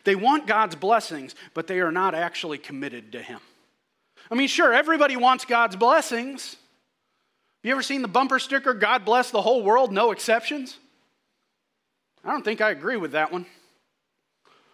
They 0.05 0.15
want 0.15 0.47
God's 0.47 0.77
blessings, 0.77 1.35
but 1.53 1.67
they 1.67 1.81
are 1.81 1.93
not 1.93 2.15
actually 2.15 2.59
committed 2.59 3.12
to 3.12 3.23
Him. 3.23 3.41
I 4.30 4.34
mean, 4.37 4.49
sure, 4.49 4.72
everybody 4.72 5.16
wants 5.16 5.44
God's 5.44 5.76
blessings. 5.76 6.52
Have 6.52 7.68
you 7.68 7.72
ever 7.72 7.82
seen 7.82 8.02
the 8.02 8.08
bumper 8.08 8.38
sticker, 8.38 8.72
God 8.72 9.04
bless 9.04 9.30
the 9.30 9.42
whole 9.42 9.62
world, 9.62 9.92
no 9.92 10.12
exceptions? 10.12 10.78
I 12.25 12.30
don't 12.30 12.44
think 12.44 12.60
I 12.60 12.70
agree 12.70 12.96
with 12.96 13.12
that 13.12 13.32
one. 13.32 13.46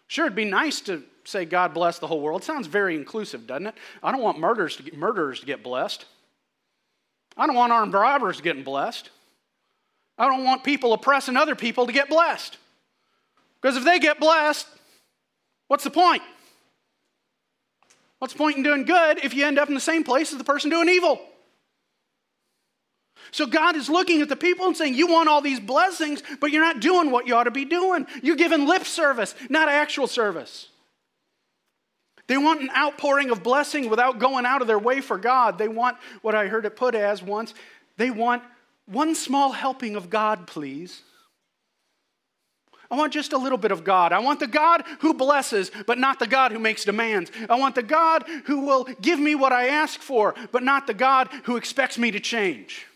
Sure, 0.08 0.26
it'd 0.26 0.36
be 0.36 0.44
nice 0.44 0.80
to 0.82 1.02
say 1.24 1.44
God 1.44 1.74
bless 1.74 1.98
the 1.98 2.06
whole 2.06 2.20
world. 2.20 2.42
It 2.42 2.44
sounds 2.44 2.66
very 2.66 2.94
inclusive, 2.94 3.46
doesn't 3.46 3.68
it? 3.68 3.74
I 4.02 4.12
don't 4.12 4.22
want 4.22 4.38
murderers 4.38 4.76
to 4.76 4.82
get, 4.82 4.96
murderers 4.96 5.40
to 5.40 5.46
get 5.46 5.62
blessed. 5.62 6.04
I 7.36 7.46
don't 7.46 7.56
want 7.56 7.72
armed 7.72 7.94
robbers 7.94 8.40
getting 8.40 8.62
blessed. 8.62 9.10
I 10.18 10.28
don't 10.28 10.44
want 10.44 10.64
people 10.64 10.92
oppressing 10.92 11.36
other 11.36 11.54
people 11.54 11.86
to 11.86 11.92
get 11.92 12.08
blessed. 12.08 12.56
Because 13.60 13.76
if 13.76 13.84
they 13.84 13.98
get 13.98 14.20
blessed, 14.20 14.66
what's 15.68 15.84
the 15.84 15.90
point? 15.90 16.22
What's 18.18 18.32
the 18.32 18.38
point 18.38 18.56
in 18.56 18.62
doing 18.62 18.84
good 18.84 19.24
if 19.24 19.34
you 19.34 19.44
end 19.44 19.58
up 19.58 19.68
in 19.68 19.74
the 19.74 19.80
same 19.80 20.04
place 20.04 20.32
as 20.32 20.38
the 20.38 20.44
person 20.44 20.70
doing 20.70 20.88
evil? 20.88 21.20
So 23.30 23.46
God 23.46 23.76
is 23.76 23.88
looking 23.88 24.22
at 24.22 24.28
the 24.28 24.36
people 24.36 24.66
and 24.66 24.76
saying, 24.76 24.94
You 24.94 25.08
want 25.08 25.28
all 25.28 25.40
these 25.40 25.60
blessings, 25.60 26.22
but 26.40 26.50
you're 26.50 26.64
not 26.64 26.80
doing 26.80 27.10
what 27.10 27.26
you 27.26 27.34
ought 27.34 27.44
to 27.44 27.50
be 27.50 27.64
doing. 27.64 28.06
You're 28.22 28.36
giving 28.36 28.66
lip 28.66 28.84
service, 28.84 29.34
not 29.50 29.68
actual 29.68 30.06
service. 30.06 30.68
They 32.28 32.38
want 32.38 32.60
an 32.60 32.70
outpouring 32.76 33.30
of 33.30 33.42
blessing 33.42 33.88
without 33.88 34.18
going 34.18 34.46
out 34.46 34.60
of 34.60 34.66
their 34.66 34.78
way 34.78 35.00
for 35.00 35.16
God. 35.16 35.58
They 35.58 35.68
want 35.68 35.96
what 36.22 36.34
I 36.34 36.48
heard 36.48 36.66
it 36.66 36.76
put 36.76 36.94
as 36.94 37.22
once 37.22 37.54
they 37.96 38.10
want 38.10 38.42
one 38.86 39.14
small 39.14 39.52
helping 39.52 39.96
of 39.96 40.10
God, 40.10 40.46
please. 40.46 41.02
I 42.90 42.96
want 42.96 43.12
just 43.12 43.32
a 43.32 43.38
little 43.38 43.58
bit 43.58 43.72
of 43.72 43.84
God. 43.84 44.12
I 44.12 44.18
want 44.20 44.40
the 44.40 44.46
God 44.46 44.84
who 45.00 45.14
blesses, 45.14 45.70
but 45.86 45.98
not 45.98 46.18
the 46.18 46.26
God 46.26 46.52
who 46.52 46.58
makes 46.58 46.84
demands. 46.84 47.30
I 47.48 47.56
want 47.56 47.74
the 47.74 47.82
God 47.82 48.24
who 48.44 48.60
will 48.60 48.84
give 49.00 49.18
me 49.18 49.34
what 49.34 49.52
I 49.52 49.68
ask 49.68 50.00
for, 50.00 50.34
but 50.52 50.62
not 50.62 50.86
the 50.86 50.94
God 50.94 51.28
who 51.44 51.56
expects 51.56 51.98
me 51.98 52.10
to 52.12 52.20
change. 52.20 52.86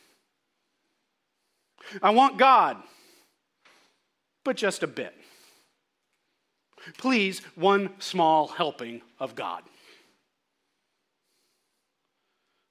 I 2.03 2.11
want 2.11 2.39
God, 2.39 2.77
but 4.45 4.57
just 4.57 4.83
a 4.83 4.87
bit. 4.87 5.15
Please, 6.99 7.41
one 7.57 7.91
small 7.99 8.49
helping 8.49 9.03
of 9.19 9.35
God. 9.35 9.63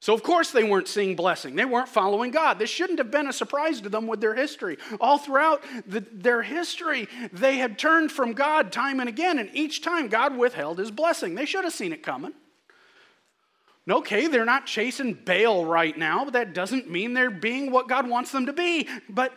So, 0.10 0.16
of 0.16 0.24
course, 0.24 0.50
they 0.50 0.64
weren't 0.64 0.88
seeing 0.88 1.16
blessing. 1.16 1.56
They 1.56 1.66
weren't 1.66 1.88
following 1.88 2.32
God. 2.32 2.58
This 2.58 2.72
shouldn't 2.72 2.98
have 2.98 3.12
been 3.12 3.28
a 3.28 3.32
surprise 3.32 3.80
to 3.82 3.90
them 3.90 4.08
with 4.08 4.20
their 4.20 4.34
history. 4.34 4.80
All 5.00 5.20
throughout 5.20 5.64
the, 5.86 6.00
their 6.00 6.42
history, 6.42 7.08
they 7.32 7.58
had 7.58 7.78
turned 7.78 8.12
from 8.12 8.34
God 8.34 8.72
time 8.72 9.00
and 9.00 9.08
again, 9.08 9.38
and 9.38 9.52
each 9.54 9.84
time 9.84 10.08
God 10.08 10.36
withheld 10.36 10.80
his 10.80 10.90
blessing. 10.90 11.36
They 11.36 11.46
should 11.46 11.64
have 11.64 11.74
seen 11.74 11.94
it 11.94 12.02
coming. 12.02 12.34
Okay, 13.88 14.26
they're 14.26 14.46
not 14.46 14.66
chasing 14.66 15.14
Baal 15.14 15.64
right 15.64 15.96
now, 15.96 16.24
but 16.24 16.34
that 16.34 16.56
doesn't 16.56 16.90
mean 16.90 17.14
they're 17.14 17.30
being 17.30 17.72
what 17.72 17.88
God 17.88 18.10
wants 18.10 18.32
them 18.32 18.48
to 18.48 18.54
be. 18.54 18.88
But 19.10 19.32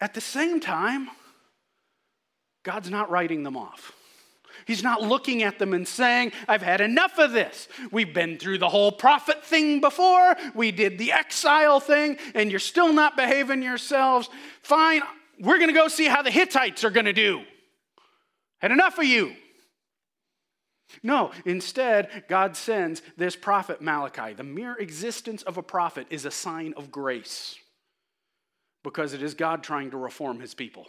at 0.00 0.14
the 0.14 0.20
same 0.20 0.60
time, 0.60 1.10
God's 2.62 2.88
not 2.88 3.10
writing 3.10 3.42
them 3.42 3.56
off. 3.56 3.92
He's 4.66 4.82
not 4.82 5.02
looking 5.02 5.42
at 5.42 5.58
them 5.58 5.72
and 5.72 5.86
saying, 5.86 6.32
I've 6.48 6.62
had 6.62 6.80
enough 6.80 7.18
of 7.18 7.32
this. 7.32 7.68
We've 7.90 8.14
been 8.14 8.38
through 8.38 8.58
the 8.58 8.68
whole 8.68 8.92
prophet 8.92 9.44
thing 9.44 9.80
before. 9.80 10.36
We 10.54 10.70
did 10.70 10.98
the 10.98 11.12
exile 11.12 11.80
thing, 11.80 12.18
and 12.34 12.50
you're 12.50 12.60
still 12.60 12.92
not 12.92 13.16
behaving 13.16 13.62
yourselves. 13.62 14.28
Fine, 14.62 15.02
we're 15.38 15.58
going 15.58 15.68
to 15.68 15.74
go 15.74 15.88
see 15.88 16.06
how 16.06 16.22
the 16.22 16.30
Hittites 16.30 16.84
are 16.84 16.90
going 16.90 17.06
to 17.06 17.12
do. 17.12 17.42
Had 18.58 18.72
enough 18.72 18.98
of 18.98 19.04
you. 19.04 19.34
No, 21.02 21.32
instead, 21.44 22.24
God 22.28 22.56
sends 22.56 23.02
this 23.16 23.36
prophet 23.36 23.80
Malachi. 23.80 24.32
The 24.34 24.44
mere 24.44 24.74
existence 24.76 25.42
of 25.42 25.58
a 25.58 25.62
prophet 25.62 26.06
is 26.10 26.24
a 26.24 26.30
sign 26.30 26.72
of 26.76 26.90
grace 26.90 27.56
because 28.82 29.12
it 29.12 29.22
is 29.22 29.34
God 29.34 29.62
trying 29.62 29.90
to 29.90 29.96
reform 29.96 30.40
his 30.40 30.54
people. 30.54 30.86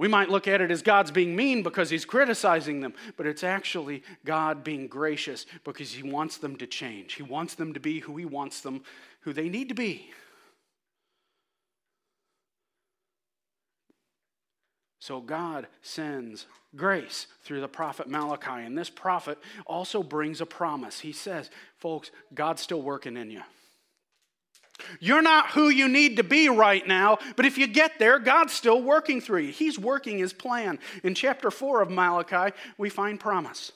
We 0.00 0.08
might 0.08 0.30
look 0.30 0.48
at 0.48 0.62
it 0.62 0.70
as 0.70 0.80
God's 0.80 1.10
being 1.10 1.36
mean 1.36 1.62
because 1.62 1.90
he's 1.90 2.06
criticizing 2.06 2.80
them, 2.80 2.94
but 3.18 3.26
it's 3.26 3.44
actually 3.44 4.02
God 4.24 4.64
being 4.64 4.86
gracious 4.88 5.44
because 5.62 5.92
he 5.92 6.02
wants 6.02 6.38
them 6.38 6.56
to 6.56 6.66
change. 6.66 7.12
He 7.12 7.22
wants 7.22 7.54
them 7.54 7.74
to 7.74 7.80
be 7.80 8.00
who 8.00 8.16
he 8.16 8.24
wants 8.24 8.62
them, 8.62 8.82
who 9.20 9.34
they 9.34 9.50
need 9.50 9.68
to 9.68 9.74
be. 9.74 10.10
So 15.00 15.20
God 15.20 15.66
sends 15.82 16.46
grace 16.74 17.26
through 17.42 17.60
the 17.60 17.68
prophet 17.68 18.08
Malachi, 18.08 18.64
and 18.64 18.78
this 18.78 18.88
prophet 18.88 19.36
also 19.66 20.02
brings 20.02 20.40
a 20.40 20.46
promise. 20.46 21.00
He 21.00 21.12
says, 21.12 21.50
folks, 21.76 22.10
God's 22.32 22.62
still 22.62 22.80
working 22.80 23.18
in 23.18 23.30
you. 23.30 23.42
You're 24.98 25.22
not 25.22 25.50
who 25.50 25.68
you 25.68 25.88
need 25.88 26.16
to 26.16 26.24
be 26.24 26.48
right 26.48 26.86
now, 26.86 27.18
but 27.36 27.46
if 27.46 27.58
you 27.58 27.66
get 27.66 27.98
there, 27.98 28.18
God's 28.18 28.52
still 28.52 28.82
working 28.82 29.20
through 29.20 29.40
you. 29.40 29.52
He's 29.52 29.78
working 29.78 30.18
his 30.18 30.32
plan. 30.32 30.78
In 31.02 31.14
chapter 31.14 31.50
4 31.50 31.82
of 31.82 31.90
Malachi, 31.90 32.54
we 32.78 32.88
find 32.90 33.18
promise. 33.18 33.72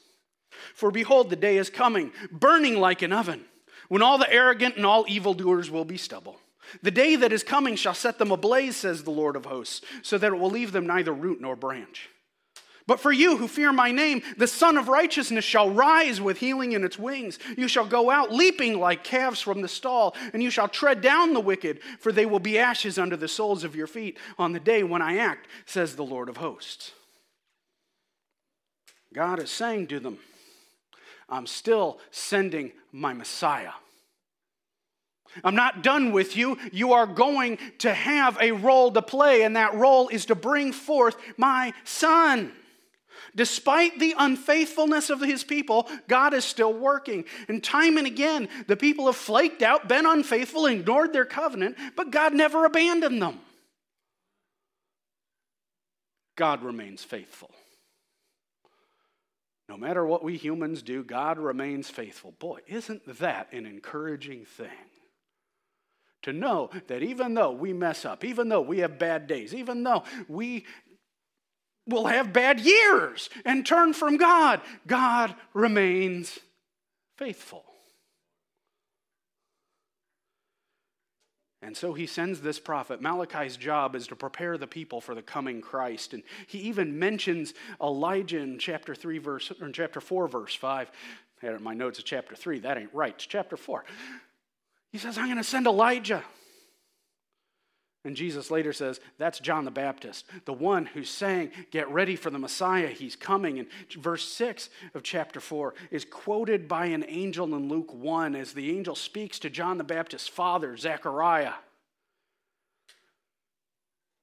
For 0.75 0.91
behold, 0.91 1.31
the 1.31 1.37
day 1.37 1.57
is 1.57 1.71
coming, 1.71 2.13
burning 2.31 2.79
like 2.79 3.03
an 3.03 3.13
oven, 3.13 3.45
when 3.89 4.03
all 4.03 4.19
the 4.19 4.33
arrogant 4.33 4.77
and 4.77 4.87
all 4.87 5.05
evildoers 5.09 5.71
will 5.71 5.85
be 5.85 5.97
stubble. 5.97 6.39
The 6.83 6.91
day 6.91 7.17
that 7.17 7.33
is 7.33 7.43
coming 7.43 7.77
shall 7.77 7.95
set 7.95 8.19
them 8.19 8.31
ablaze, 8.31 8.77
says 8.77 9.03
the 9.03 9.11
Lord 9.11 9.37
of 9.37 9.45
hosts, 9.45 9.83
so 10.03 10.19
that 10.19 10.33
it 10.33 10.39
will 10.39 10.51
leave 10.51 10.73
them 10.73 10.87
neither 10.87 11.13
root 11.13 11.41
nor 11.41 11.57
branch. 11.57 12.09
But 12.87 13.01
for 13.01 13.13
you 13.13 13.39
who 13.39 13.49
fear 13.49 13.73
my 13.73 13.93
name, 13.93 14.23
the 14.37 14.47
Sun 14.47 14.77
of 14.77 14.89
Righteousness 14.89 15.45
shall 15.45 15.71
rise 15.71 16.21
with 16.21 16.39
healing 16.39 16.73
in 16.73 16.85
its 16.85 16.99
wings. 16.99 17.39
You 17.57 17.67
shall 17.67 17.87
go 17.87 18.11
out 18.11 18.31
leaping 18.31 18.79
like 18.79 19.03
calves 19.03 19.41
from 19.41 19.63
the 19.63 19.69
stall, 19.69 20.15
and 20.35 20.43
you 20.43 20.51
shall 20.51 20.69
tread 20.69 21.01
down 21.01 21.33
the 21.33 21.41
wicked, 21.41 21.81
for 21.99 22.13
they 22.13 22.27
will 22.27 22.41
be 22.41 22.59
ashes 22.59 22.99
under 22.99 23.17
the 23.17 23.29
soles 23.29 23.65
of 23.65 23.75
your 23.75 23.87
feet 23.87 24.19
on 24.39 24.53
the 24.53 24.61
day 24.61 24.83
when 24.83 25.01
I 25.01 25.17
act, 25.17 25.47
says 25.65 25.97
the 25.97 26.05
Lord 26.05 26.29
of 26.29 26.37
hosts. 26.37 26.93
God 29.15 29.39
is 29.39 29.51
saying 29.51 29.87
to 29.87 30.01
them, 30.01 30.19
I'm 31.31 31.47
still 31.47 32.01
sending 32.11 32.73
my 32.93 33.15
Messiah. 33.15 33.73
I'm 35.43 35.57
not 35.57 35.83
done 35.83 36.13
with 36.13 36.37
you. 36.37 36.59
You 36.71 36.93
are 36.93 37.07
going 37.07 37.59
to 37.79 37.95
have 37.95 38.37
a 38.41 38.53
role 38.53 38.93
to 38.93 39.01
play, 39.01 39.43
and 39.43 39.57
that 39.57 39.75
role 39.75 40.09
is 40.09 40.27
to 40.27 40.35
bring 40.35 40.73
forth 40.73 41.17
my 41.39 41.73
son. 41.85 42.53
Despite 43.37 43.99
the 43.99 44.15
unfaithfulness 44.17 45.11
of 45.11 45.21
his 45.21 45.43
people, 45.43 45.89
God 46.09 46.35
is 46.35 46.45
still 46.45 46.73
working. 46.73 47.25
And 47.49 47.63
time 47.63 47.99
and 47.99 48.07
again, 48.07 48.49
the 48.69 48.77
people 48.77 49.07
have 49.07 49.17
flaked 49.17 49.63
out, 49.63 49.89
been 49.89 50.07
unfaithful, 50.07 50.67
ignored 50.67 51.13
their 51.13 51.25
covenant, 51.25 51.77
but 51.97 52.11
God 52.11 52.35
never 52.35 52.65
abandoned 52.65 53.21
them. 53.21 53.41
God 56.37 56.63
remains 56.63 57.03
faithful. 57.03 57.51
No 59.69 59.77
matter 59.77 60.05
what 60.05 60.23
we 60.23 60.37
humans 60.37 60.83
do, 60.83 61.03
God 61.03 61.39
remains 61.39 61.89
faithful. 61.89 62.33
Boy, 62.33 62.61
isn't 62.67 63.19
that 63.19 63.53
an 63.53 63.67
encouraging 63.67 64.45
thing? 64.45 64.69
To 66.23 66.33
know 66.33 66.71
that 66.87 67.03
even 67.03 67.35
though 67.35 67.53
we 67.53 67.73
mess 67.73 68.05
up, 68.05 68.25
even 68.25 68.49
though 68.49 68.63
we 68.63 68.79
have 68.79 68.99
bad 68.99 69.27
days, 69.27 69.55
even 69.55 69.83
though 69.83 70.05
we 70.27 70.65
will 71.87 72.07
have 72.07 72.33
bad 72.33 72.61
years 72.61 73.29
and 73.45 73.67
turn 73.67 73.93
from 73.93 74.17
God. 74.17 74.61
God 74.87 75.35
remains 75.53 76.39
faithful. 77.17 77.65
And 81.65 81.75
so 81.75 81.95
he 81.95 82.07
sends 82.07 82.41
this 82.41 82.61
prophet. 82.61 83.01
Malachi's 83.01 83.57
job 83.57 83.95
is 83.95 84.07
to 84.09 84.17
prepare 84.17 84.59
the 84.59 84.67
people 84.67 85.01
for 85.01 85.15
the 85.15 85.23
coming 85.23 85.63
Christ. 85.63 86.13
And 86.13 86.23
he 86.47 86.59
even 86.59 86.99
mentions 86.99 87.55
Elijah 87.83 88.39
in 88.39 88.59
chapter 88.59 88.95
3 88.95 89.17
verse 89.19 89.51
or 89.59 89.67
in 89.67 89.73
chapter 89.73 90.01
4 90.03 90.29
verse 90.29 90.55
5. 90.55 90.91
I 91.43 91.47
had 91.47 91.55
it 91.55 91.59
in 91.59 91.63
my 91.63 91.73
notes 91.73 91.99
of 91.99 92.05
chapter 92.05 92.35
3. 92.35 92.61
That 92.61 92.77
ain't 92.77 92.93
right. 92.93 93.15
It's 93.15 93.25
chapter 93.25 93.57
4. 93.57 93.85
He 94.93 94.99
says, 94.99 95.17
I'm 95.17 95.25
going 95.25 95.39
to 95.39 95.45
send 95.45 95.67
Elijah. 95.67 96.23
And 98.05 98.15
Jesus 98.15 98.51
later 98.51 98.73
says, 98.75 99.01
That's 99.17 99.41
John 99.41 99.65
the 99.65 99.71
Baptist, 99.71 100.27
the 100.45 100.53
one 100.53 100.85
who's 100.87 101.09
saying, 101.09 101.53
Get 101.71 101.89
ready 101.91 102.17
for 102.17 102.29
the 102.29 102.39
Messiah, 102.39 102.89
he's 102.89 103.17
coming. 103.17 103.59
And 103.59 103.69
verse 103.93 104.29
6 104.29 104.69
of 104.95 105.03
chapter 105.03 105.41
4 105.41 105.75
is 105.91 106.05
quoted 106.05 106.69
by 106.69 106.87
an 106.87 107.05
angel 107.09 107.55
in 107.55 107.69
Luke 107.69 107.95
1 107.95 108.37
as 108.37 108.53
the 108.53 108.77
angel 108.77 108.95
speaks 108.95 109.39
to 109.41 109.51
John 109.51 109.79
the 109.79 109.85
Baptist's 109.85 110.29
father, 110.29 110.77
Zechariah. 110.77 111.55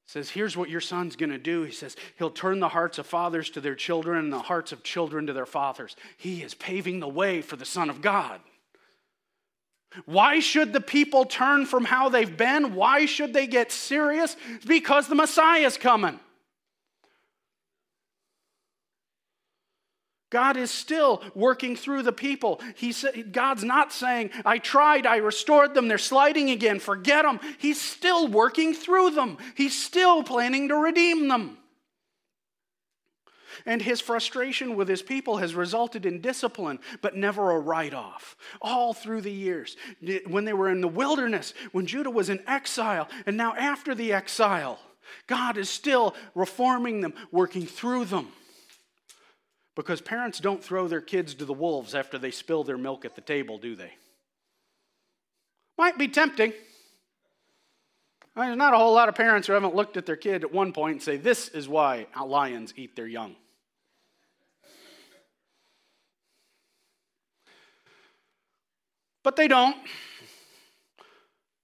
Says, 0.05 0.29
Here's 0.29 0.55
what 0.55 0.69
your 0.69 0.81
son's 0.81 1.15
going 1.15 1.31
to 1.31 1.39
do. 1.39 1.63
He 1.63 1.71
says, 1.71 1.95
He'll 2.19 2.29
turn 2.29 2.59
the 2.59 2.69
hearts 2.69 2.99
of 2.99 3.07
fathers 3.07 3.49
to 3.51 3.61
their 3.61 3.75
children 3.75 4.19
and 4.19 4.31
the 4.31 4.39
hearts 4.39 4.71
of 4.71 4.83
children 4.83 5.25
to 5.25 5.33
their 5.33 5.45
fathers. 5.47 5.95
He 6.17 6.43
is 6.43 6.53
paving 6.53 6.99
the 6.99 7.07
way 7.07 7.41
for 7.41 7.55
the 7.55 7.65
Son 7.65 7.89
of 7.89 8.01
God. 8.01 8.41
Why 10.05 10.39
should 10.39 10.73
the 10.73 10.81
people 10.81 11.25
turn 11.25 11.65
from 11.65 11.85
how 11.85 12.09
they've 12.09 12.37
been? 12.37 12.75
Why 12.75 13.05
should 13.05 13.33
they 13.33 13.47
get 13.47 13.71
serious? 13.71 14.37
Because 14.65 15.07
the 15.07 15.15
Messiah 15.15 15.65
is 15.65 15.77
coming. 15.77 16.19
God 20.31 20.55
is 20.55 20.71
still 20.71 21.21
working 21.35 21.75
through 21.75 22.03
the 22.03 22.13
people. 22.13 22.61
He 22.75 22.93
said, 22.93 23.33
God's 23.33 23.65
not 23.65 23.91
saying, 23.91 24.31
I 24.45 24.59
tried, 24.59 25.05
I 25.05 25.17
restored 25.17 25.73
them, 25.73 25.89
they're 25.89 25.97
sliding 25.97 26.49
again, 26.49 26.79
forget 26.79 27.23
them. 27.23 27.41
He's 27.57 27.79
still 27.79 28.27
working 28.29 28.73
through 28.73 29.11
them, 29.11 29.37
He's 29.55 29.77
still 29.77 30.23
planning 30.23 30.69
to 30.69 30.75
redeem 30.75 31.27
them. 31.27 31.57
And 33.65 33.81
his 33.81 34.01
frustration 34.01 34.75
with 34.75 34.87
his 34.87 35.01
people 35.01 35.37
has 35.37 35.55
resulted 35.55 36.05
in 36.05 36.21
discipline, 36.21 36.79
but 37.01 37.15
never 37.15 37.51
a 37.51 37.59
write 37.59 37.93
off. 37.93 38.35
All 38.61 38.93
through 38.93 39.21
the 39.21 39.31
years, 39.31 39.77
when 40.27 40.45
they 40.45 40.53
were 40.53 40.69
in 40.69 40.81
the 40.81 40.87
wilderness, 40.87 41.53
when 41.71 41.85
Judah 41.85 42.09
was 42.09 42.29
in 42.29 42.43
exile, 42.47 43.07
and 43.25 43.37
now 43.37 43.55
after 43.55 43.93
the 43.95 44.13
exile, 44.13 44.79
God 45.27 45.57
is 45.57 45.69
still 45.69 46.15
reforming 46.35 47.01
them, 47.01 47.13
working 47.31 47.65
through 47.65 48.05
them. 48.05 48.29
Because 49.75 50.01
parents 50.01 50.39
don't 50.39 50.63
throw 50.63 50.87
their 50.87 51.01
kids 51.01 51.33
to 51.35 51.45
the 51.45 51.53
wolves 51.53 51.95
after 51.95 52.17
they 52.17 52.31
spill 52.31 52.63
their 52.63 52.77
milk 52.77 53.05
at 53.05 53.15
the 53.15 53.21
table, 53.21 53.57
do 53.57 53.75
they? 53.75 53.93
Might 55.77 55.97
be 55.97 56.07
tempting. 56.07 56.53
There's 58.35 58.57
not 58.57 58.73
a 58.73 58.77
whole 58.77 58.93
lot 58.93 59.09
of 59.09 59.15
parents 59.15 59.47
who 59.47 59.53
haven't 59.53 59.75
looked 59.75 59.97
at 59.97 60.05
their 60.05 60.15
kid 60.15 60.43
at 60.43 60.53
one 60.53 60.71
point 60.71 60.93
and 60.93 61.01
say, 61.01 61.17
This 61.17 61.49
is 61.49 61.67
why 61.67 62.07
lions 62.23 62.73
eat 62.77 62.95
their 62.95 63.07
young. 63.07 63.35
But 69.23 69.35
they 69.35 69.47
don't. 69.47 69.77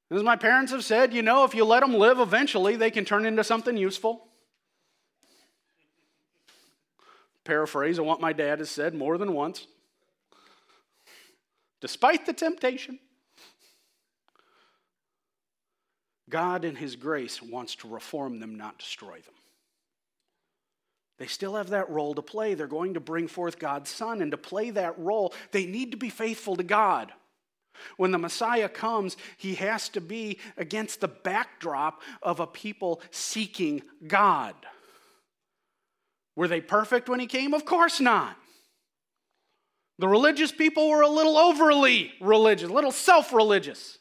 As 0.09 0.23
my 0.23 0.35
parents 0.35 0.71
have 0.71 0.85
said, 0.85 1.13
you 1.13 1.21
know, 1.21 1.43
if 1.43 1.53
you 1.53 1.65
let 1.65 1.81
them 1.81 1.93
live, 1.93 2.19
eventually 2.19 2.75
they 2.75 2.91
can 2.91 3.03
turn 3.03 3.25
into 3.25 3.43
something 3.43 3.75
useful. 3.75 4.27
Paraphrase 7.43 7.97
of 7.97 8.05
what 8.05 8.21
my 8.21 8.33
dad 8.33 8.59
has 8.59 8.69
said 8.69 8.93
more 8.93 9.17
than 9.17 9.33
once. 9.33 9.67
Despite 11.81 12.25
the 12.25 12.33
temptation, 12.33 12.99
God, 16.29 16.65
in 16.65 16.75
His 16.75 16.95
grace, 16.95 17.41
wants 17.41 17.75
to 17.75 17.87
reform 17.87 18.39
them, 18.39 18.55
not 18.55 18.79
destroy 18.79 19.15
them. 19.15 19.33
They 21.19 21.27
still 21.27 21.55
have 21.55 21.69
that 21.69 21.89
role 21.89 22.13
to 22.15 22.21
play. 22.21 22.53
They're 22.53 22.67
going 22.67 22.93
to 22.93 22.99
bring 22.99 23.27
forth 23.27 23.59
God's 23.59 23.89
Son, 23.89 24.21
and 24.21 24.31
to 24.31 24.37
play 24.37 24.69
that 24.71 24.97
role, 24.99 25.33
they 25.51 25.65
need 25.65 25.91
to 25.91 25.97
be 25.97 26.09
faithful 26.09 26.55
to 26.55 26.63
God. 26.63 27.11
When 27.97 28.11
the 28.11 28.17
Messiah 28.17 28.69
comes, 28.69 29.17
he 29.37 29.55
has 29.55 29.89
to 29.89 30.01
be 30.01 30.39
against 30.57 31.01
the 31.01 31.07
backdrop 31.07 32.01
of 32.21 32.39
a 32.39 32.47
people 32.47 33.01
seeking 33.11 33.81
God. 34.07 34.55
Were 36.35 36.47
they 36.47 36.61
perfect 36.61 37.09
when 37.09 37.19
he 37.19 37.27
came? 37.27 37.53
Of 37.53 37.65
course 37.65 37.99
not. 37.99 38.37
The 39.99 40.07
religious 40.07 40.51
people 40.51 40.89
were 40.89 41.01
a 41.01 41.09
little 41.09 41.37
overly 41.37 42.13
religious, 42.21 42.69
a 42.69 42.73
little 42.73 42.91
self 42.91 43.33
religious. 43.33 43.97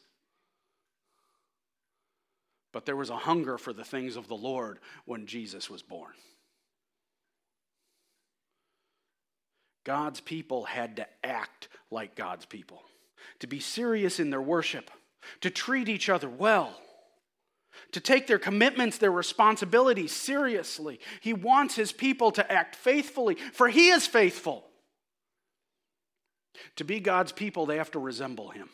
But 2.71 2.85
there 2.85 2.95
was 2.95 3.09
a 3.09 3.17
hunger 3.17 3.57
for 3.57 3.73
the 3.73 3.83
things 3.83 4.15
of 4.15 4.27
the 4.27 4.35
Lord 4.35 4.79
when 5.05 5.25
Jesus 5.25 5.69
was 5.69 5.81
born. 5.81 6.13
God's 9.83 10.19
people 10.19 10.65
had 10.65 10.97
to 10.97 11.07
act 11.23 11.69
like 11.89 12.13
God's 12.13 12.45
people 12.45 12.83
to 13.39 13.47
be 13.47 13.59
serious 13.59 14.19
in 14.19 14.29
their 14.29 14.41
worship, 14.41 14.91
to 15.41 15.49
treat 15.49 15.89
each 15.89 16.09
other 16.09 16.29
well, 16.29 16.79
to 17.91 17.99
take 17.99 18.27
their 18.27 18.39
commitments, 18.39 18.97
their 18.97 19.11
responsibilities 19.11 20.11
seriously. 20.11 20.99
He 21.21 21.33
wants 21.33 21.75
his 21.75 21.91
people 21.91 22.31
to 22.31 22.51
act 22.51 22.75
faithfully, 22.75 23.35
for 23.53 23.67
he 23.67 23.89
is 23.89 24.07
faithful. 24.07 24.65
To 26.77 26.83
be 26.83 26.99
God's 26.99 27.31
people, 27.31 27.65
they 27.65 27.77
have 27.77 27.91
to 27.91 27.99
resemble 27.99 28.49
him. 28.49 28.69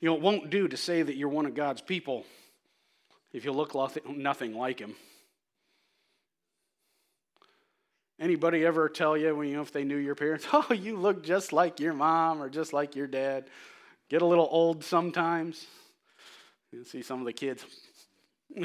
You 0.00 0.10
know, 0.10 0.16
it 0.16 0.22
won't 0.22 0.50
do 0.50 0.68
to 0.68 0.76
say 0.76 1.02
that 1.02 1.16
you're 1.16 1.28
one 1.28 1.46
of 1.46 1.54
God's 1.54 1.80
people 1.80 2.24
if 3.32 3.44
you 3.44 3.52
look 3.52 3.74
nothing 4.08 4.54
like 4.54 4.78
him. 4.78 4.94
Anybody 8.18 8.64
ever 8.64 8.88
tell 8.88 9.14
you 9.16 9.36
when 9.36 9.48
you 9.48 9.56
know 9.56 9.62
if 9.62 9.72
they 9.72 9.84
knew 9.84 9.96
your 9.96 10.14
parents, 10.14 10.46
oh, 10.52 10.72
you 10.72 10.96
look 10.96 11.22
just 11.22 11.52
like 11.52 11.80
your 11.80 11.92
mom 11.92 12.42
or 12.42 12.48
just 12.48 12.72
like 12.72 12.96
your 12.96 13.06
dad? 13.06 13.44
Get 14.08 14.22
a 14.22 14.26
little 14.26 14.48
old 14.50 14.84
sometimes. 14.84 15.66
You 16.72 16.84
see 16.84 17.02
some 17.02 17.20
of 17.20 17.26
the 17.26 17.32
kids. 17.32 17.64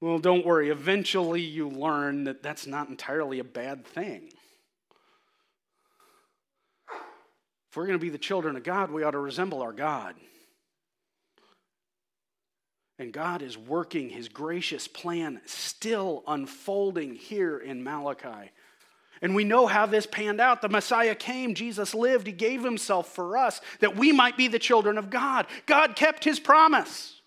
well, 0.00 0.18
don't 0.18 0.44
worry. 0.44 0.70
Eventually, 0.70 1.42
you 1.42 1.68
learn 1.68 2.24
that 2.24 2.42
that's 2.42 2.66
not 2.66 2.88
entirely 2.88 3.38
a 3.38 3.44
bad 3.44 3.86
thing. 3.86 4.30
If 7.70 7.76
we're 7.76 7.86
going 7.86 7.98
to 7.98 8.02
be 8.02 8.10
the 8.10 8.18
children 8.18 8.56
of 8.56 8.64
God, 8.64 8.90
we 8.90 9.02
ought 9.02 9.12
to 9.12 9.18
resemble 9.18 9.62
our 9.62 9.72
God. 9.72 10.14
And 12.98 13.12
God 13.12 13.42
is 13.42 13.58
working 13.58 14.08
his 14.08 14.28
gracious 14.28 14.88
plan, 14.88 15.40
still 15.44 16.22
unfolding 16.26 17.14
here 17.14 17.58
in 17.58 17.84
Malachi. 17.84 18.50
And 19.20 19.34
we 19.34 19.44
know 19.44 19.66
how 19.66 19.86
this 19.86 20.06
panned 20.06 20.40
out. 20.40 20.62
The 20.62 20.68
Messiah 20.68 21.14
came, 21.14 21.54
Jesus 21.54 21.94
lived, 21.94 22.26
he 22.26 22.32
gave 22.32 22.62
himself 22.62 23.08
for 23.08 23.36
us 23.36 23.60
that 23.80 23.96
we 23.96 24.12
might 24.12 24.36
be 24.36 24.48
the 24.48 24.58
children 24.58 24.98
of 24.98 25.10
God. 25.10 25.46
God 25.66 25.96
kept 25.96 26.24
his 26.24 26.40
promise. 26.40 27.20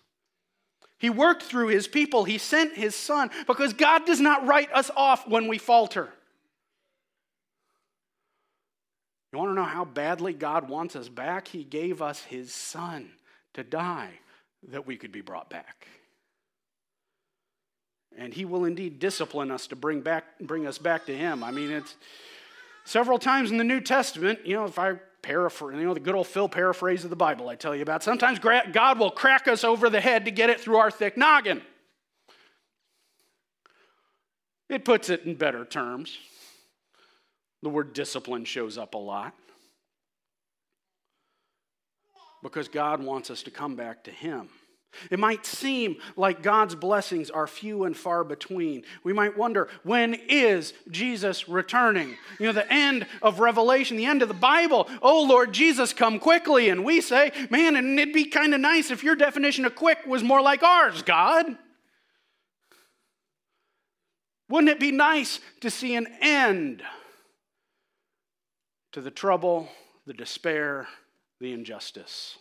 He 0.98 1.10
worked 1.10 1.44
through 1.44 1.68
his 1.68 1.88
people, 1.88 2.24
he 2.24 2.38
sent 2.38 2.74
his 2.74 2.94
son 2.94 3.30
because 3.46 3.72
God 3.72 4.04
does 4.04 4.20
not 4.20 4.46
write 4.46 4.72
us 4.72 4.90
off 4.96 5.26
when 5.26 5.48
we 5.48 5.56
falter. 5.56 6.10
You 9.32 9.38
want 9.38 9.50
to 9.50 9.54
know 9.54 9.64
how 9.64 9.84
badly 9.84 10.32
God 10.32 10.68
wants 10.68 10.96
us 10.96 11.08
back? 11.08 11.48
He 11.48 11.62
gave 11.62 12.02
us 12.02 12.24
his 12.24 12.52
son 12.52 13.10
to 13.54 13.62
die 13.62 14.18
that 14.68 14.86
we 14.86 14.96
could 14.96 15.12
be 15.12 15.20
brought 15.20 15.50
back. 15.50 15.86
And 18.16 18.34
he 18.34 18.44
will 18.44 18.64
indeed 18.64 18.98
discipline 18.98 19.50
us 19.50 19.66
to 19.68 19.76
bring, 19.76 20.00
back, 20.00 20.24
bring 20.40 20.66
us 20.66 20.78
back 20.78 21.06
to 21.06 21.16
him. 21.16 21.42
I 21.42 21.50
mean, 21.50 21.70
it's 21.70 21.94
several 22.84 23.18
times 23.18 23.50
in 23.50 23.56
the 23.56 23.64
New 23.64 23.80
Testament, 23.80 24.40
you 24.44 24.56
know, 24.56 24.64
if 24.64 24.78
I 24.78 24.94
paraphrase, 25.22 25.78
you 25.78 25.86
know, 25.86 25.94
the 25.94 26.00
good 26.00 26.14
old 26.14 26.26
Phil 26.26 26.48
paraphrase 26.48 27.04
of 27.04 27.10
the 27.10 27.16
Bible 27.16 27.48
I 27.48 27.54
tell 27.54 27.74
you 27.74 27.82
about, 27.82 28.02
sometimes 28.02 28.38
God 28.38 28.98
will 28.98 29.10
crack 29.10 29.48
us 29.48 29.64
over 29.64 29.88
the 29.88 30.00
head 30.00 30.24
to 30.24 30.30
get 30.30 30.50
it 30.50 30.60
through 30.60 30.76
our 30.76 30.90
thick 30.90 31.16
noggin. 31.16 31.62
It 34.68 34.84
puts 34.84 35.08
it 35.08 35.24
in 35.24 35.34
better 35.34 35.64
terms. 35.64 36.18
The 37.62 37.68
word 37.68 37.92
discipline 37.92 38.44
shows 38.44 38.78
up 38.78 38.94
a 38.94 38.98
lot 38.98 39.34
because 42.42 42.68
God 42.68 43.02
wants 43.02 43.30
us 43.30 43.42
to 43.44 43.50
come 43.50 43.76
back 43.76 44.04
to 44.04 44.10
Him. 44.10 44.48
It 45.10 45.18
might 45.18 45.46
seem 45.46 45.96
like 46.16 46.42
God's 46.42 46.74
blessings 46.74 47.30
are 47.30 47.46
few 47.46 47.84
and 47.84 47.96
far 47.96 48.24
between. 48.24 48.82
We 49.04 49.12
might 49.12 49.36
wonder, 49.36 49.68
when 49.84 50.14
is 50.14 50.72
Jesus 50.90 51.48
returning? 51.48 52.16
You 52.38 52.46
know, 52.46 52.52
the 52.52 52.72
end 52.72 53.06
of 53.22 53.38
Revelation, 53.40 53.96
the 53.96 54.06
end 54.06 54.22
of 54.22 54.28
the 54.28 54.34
Bible, 54.34 54.88
oh 55.00 55.22
Lord 55.22 55.52
Jesus, 55.52 55.92
come 55.92 56.18
quickly. 56.18 56.68
And 56.68 56.84
we 56.84 57.00
say, 57.00 57.30
man, 57.50 57.76
and 57.76 57.98
it'd 58.00 58.12
be 58.12 58.24
kind 58.24 58.52
of 58.52 58.60
nice 58.60 58.90
if 58.90 59.04
your 59.04 59.14
definition 59.14 59.64
of 59.64 59.76
quick 59.76 59.98
was 60.06 60.24
more 60.24 60.42
like 60.42 60.62
ours, 60.62 61.02
God. 61.02 61.46
Wouldn't 64.48 64.70
it 64.70 64.80
be 64.80 64.90
nice 64.90 65.38
to 65.60 65.70
see 65.70 65.94
an 65.94 66.08
end 66.20 66.82
to 68.90 69.00
the 69.00 69.12
trouble, 69.12 69.68
the 70.06 70.12
despair, 70.12 70.88
the 71.40 71.52
injustice. 71.52 72.36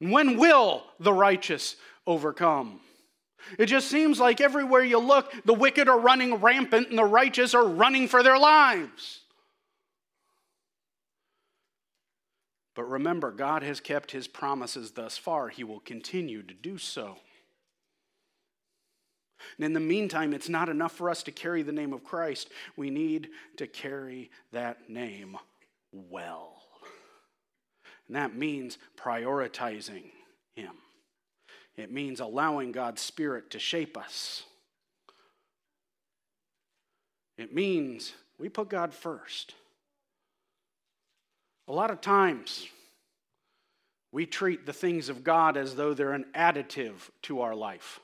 And 0.00 0.10
when 0.10 0.36
will 0.36 0.84
the 0.98 1.12
righteous 1.12 1.76
overcome? 2.06 2.80
It 3.58 3.66
just 3.66 3.88
seems 3.88 4.18
like 4.18 4.40
everywhere 4.40 4.82
you 4.82 4.98
look, 4.98 5.32
the 5.44 5.54
wicked 5.54 5.88
are 5.88 5.98
running 5.98 6.36
rampant 6.36 6.88
and 6.88 6.98
the 6.98 7.04
righteous 7.04 7.54
are 7.54 7.66
running 7.66 8.08
for 8.08 8.22
their 8.22 8.38
lives. 8.38 9.20
But 12.74 12.84
remember, 12.84 13.30
God 13.30 13.62
has 13.62 13.78
kept 13.80 14.10
his 14.10 14.26
promises 14.26 14.92
thus 14.92 15.16
far. 15.16 15.48
He 15.48 15.62
will 15.62 15.80
continue 15.80 16.42
to 16.42 16.54
do 16.54 16.76
so. 16.76 17.18
And 19.56 19.64
in 19.64 19.74
the 19.74 19.80
meantime, 19.80 20.32
it's 20.32 20.48
not 20.48 20.68
enough 20.68 20.92
for 20.92 21.08
us 21.08 21.22
to 21.24 21.32
carry 21.32 21.62
the 21.62 21.70
name 21.70 21.92
of 21.92 22.02
Christ. 22.02 22.48
We 22.76 22.90
need 22.90 23.28
to 23.58 23.66
carry 23.66 24.30
that 24.52 24.88
name 24.90 25.38
well. 26.10 26.62
And 28.06 28.16
that 28.16 28.36
means 28.36 28.78
prioritizing 28.96 30.10
Him, 30.54 30.72
it 31.76 31.90
means 31.90 32.20
allowing 32.20 32.72
God's 32.72 33.00
Spirit 33.00 33.50
to 33.50 33.58
shape 33.58 33.96
us. 33.96 34.44
It 37.36 37.54
means 37.54 38.12
we 38.38 38.48
put 38.48 38.68
God 38.68 38.94
first. 38.94 39.54
A 41.66 41.72
lot 41.72 41.90
of 41.90 42.00
times, 42.00 42.68
we 44.12 44.26
treat 44.26 44.66
the 44.66 44.72
things 44.72 45.08
of 45.08 45.24
God 45.24 45.56
as 45.56 45.74
though 45.74 45.94
they're 45.94 46.12
an 46.12 46.26
additive 46.34 47.10
to 47.22 47.40
our 47.40 47.54
life. 47.54 47.98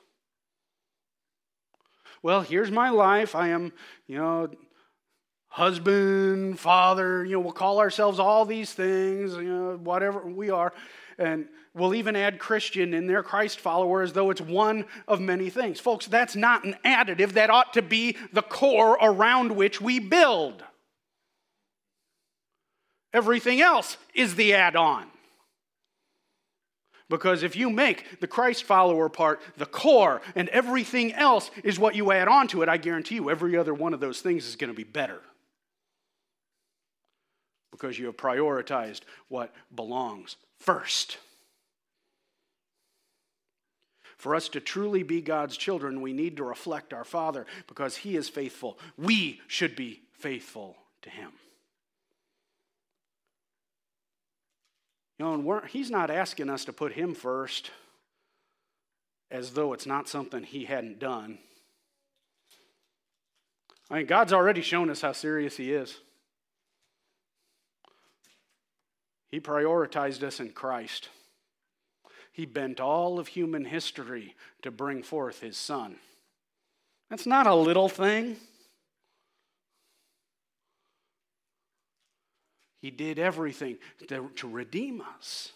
Well, 2.23 2.41
here's 2.41 2.71
my 2.71 2.89
life. 2.89 3.35
I 3.35 3.49
am, 3.49 3.71
you 4.07 4.17
know, 4.17 4.49
husband, 5.51 6.57
father, 6.57 7.25
you 7.25 7.33
know, 7.33 7.39
we'll 7.41 7.51
call 7.51 7.79
ourselves 7.79 8.19
all 8.19 8.45
these 8.45 8.73
things, 8.73 9.33
you 9.33 9.43
know, 9.43 9.79
whatever 9.83 10.25
we 10.25 10.49
are. 10.49 10.73
And 11.17 11.47
we'll 11.73 11.93
even 11.93 12.15
add 12.15 12.39
Christian 12.39 12.93
in 12.93 13.05
there, 13.05 13.21
Christ 13.21 13.59
follower, 13.59 14.01
as 14.01 14.13
though 14.13 14.29
it's 14.29 14.41
one 14.41 14.85
of 15.09 15.19
many 15.19 15.49
things. 15.49 15.79
Folks, 15.79 16.07
that's 16.07 16.37
not 16.37 16.63
an 16.63 16.75
additive. 16.85 17.33
That 17.33 17.49
ought 17.49 17.73
to 17.73 17.81
be 17.81 18.17
the 18.31 18.41
core 18.41 18.97
around 19.01 19.51
which 19.51 19.81
we 19.81 19.99
build. 19.99 20.63
Everything 23.13 23.59
else 23.59 23.97
is 24.13 24.35
the 24.35 24.53
add 24.53 24.77
on. 24.77 25.05
Because 27.09 27.43
if 27.43 27.57
you 27.57 27.69
make 27.69 28.21
the 28.21 28.27
Christ 28.27 28.63
follower 28.63 29.09
part 29.09 29.41
the 29.57 29.65
core 29.65 30.21
and 30.33 30.47
everything 30.47 31.11
else 31.11 31.51
is 31.61 31.77
what 31.77 31.93
you 31.93 32.13
add 32.13 32.29
on 32.29 32.47
to 32.47 32.61
it, 32.61 32.69
I 32.69 32.77
guarantee 32.77 33.15
you 33.15 33.29
every 33.29 33.57
other 33.57 33.73
one 33.73 33.93
of 33.93 33.99
those 33.99 34.21
things 34.21 34.47
is 34.47 34.55
going 34.55 34.69
to 34.69 34.73
be 34.73 34.85
better 34.85 35.19
because 37.71 37.97
you 37.97 38.05
have 38.05 38.17
prioritized 38.17 39.01
what 39.29 39.53
belongs 39.73 40.35
first. 40.59 41.17
For 44.17 44.35
us 44.35 44.49
to 44.49 44.59
truly 44.59 45.01
be 45.01 45.19
God's 45.19 45.57
children, 45.57 45.99
we 45.99 46.13
need 46.13 46.37
to 46.37 46.43
reflect 46.43 46.93
our 46.93 47.03
Father 47.03 47.47
because 47.67 47.97
He 47.97 48.15
is 48.15 48.29
faithful. 48.29 48.77
We 48.95 49.41
should 49.47 49.75
be 49.75 50.01
faithful 50.11 50.77
to 51.01 51.09
Him. 51.09 51.31
You 55.17 55.25
know, 55.25 55.33
and 55.33 55.69
He's 55.69 55.89
not 55.89 56.11
asking 56.11 56.51
us 56.51 56.65
to 56.65 56.73
put 56.73 56.93
Him 56.93 57.15
first 57.15 57.71
as 59.31 59.53
though 59.53 59.73
it's 59.73 59.87
not 59.87 60.07
something 60.07 60.43
He 60.43 60.65
hadn't 60.65 60.99
done. 60.99 61.39
I 63.89 63.97
mean, 63.97 64.05
God's 64.05 64.33
already 64.33 64.61
shown 64.61 64.89
us 64.91 65.01
how 65.01 65.13
serious 65.13 65.57
He 65.57 65.73
is. 65.73 65.97
He 69.31 69.39
prioritized 69.39 70.23
us 70.23 70.41
in 70.41 70.51
Christ. 70.51 71.09
He 72.33 72.45
bent 72.45 72.79
all 72.79 73.17
of 73.17 73.27
human 73.27 73.65
history 73.65 74.35
to 74.61 74.71
bring 74.71 75.03
forth 75.03 75.39
his 75.39 75.57
son. 75.57 75.95
That's 77.09 77.25
not 77.25 77.47
a 77.47 77.55
little 77.55 77.89
thing. 77.89 78.35
He 82.81 82.91
did 82.91 83.19
everything 83.19 83.77
to, 84.07 84.29
to 84.35 84.47
redeem 84.47 85.01
us. 85.01 85.51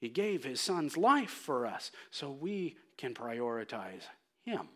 He 0.00 0.08
gave 0.08 0.44
his 0.44 0.60
son's 0.60 0.96
life 0.96 1.30
for 1.30 1.66
us 1.66 1.90
so 2.10 2.30
we 2.30 2.76
can 2.96 3.14
prioritize 3.14 4.02
him. 4.44 4.68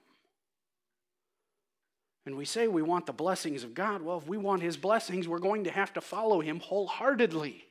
And 2.29 2.37
we 2.37 2.45
say 2.45 2.69
we 2.69 2.83
want 2.83 3.07
the 3.07 3.15
blessings 3.15 3.65
of 3.65 3.73
God. 3.73 4.03
Well, 4.03 4.19
if 4.19 4.29
we 4.29 4.37
want 4.37 4.61
his 4.61 4.77
blessings, 4.77 5.27
we're 5.27 5.39
going 5.39 5.65
to 5.65 5.71
have 5.71 5.95
to 5.95 6.03
follow 6.03 6.43
him 6.43 6.61
wholeheartedly. 6.61 7.65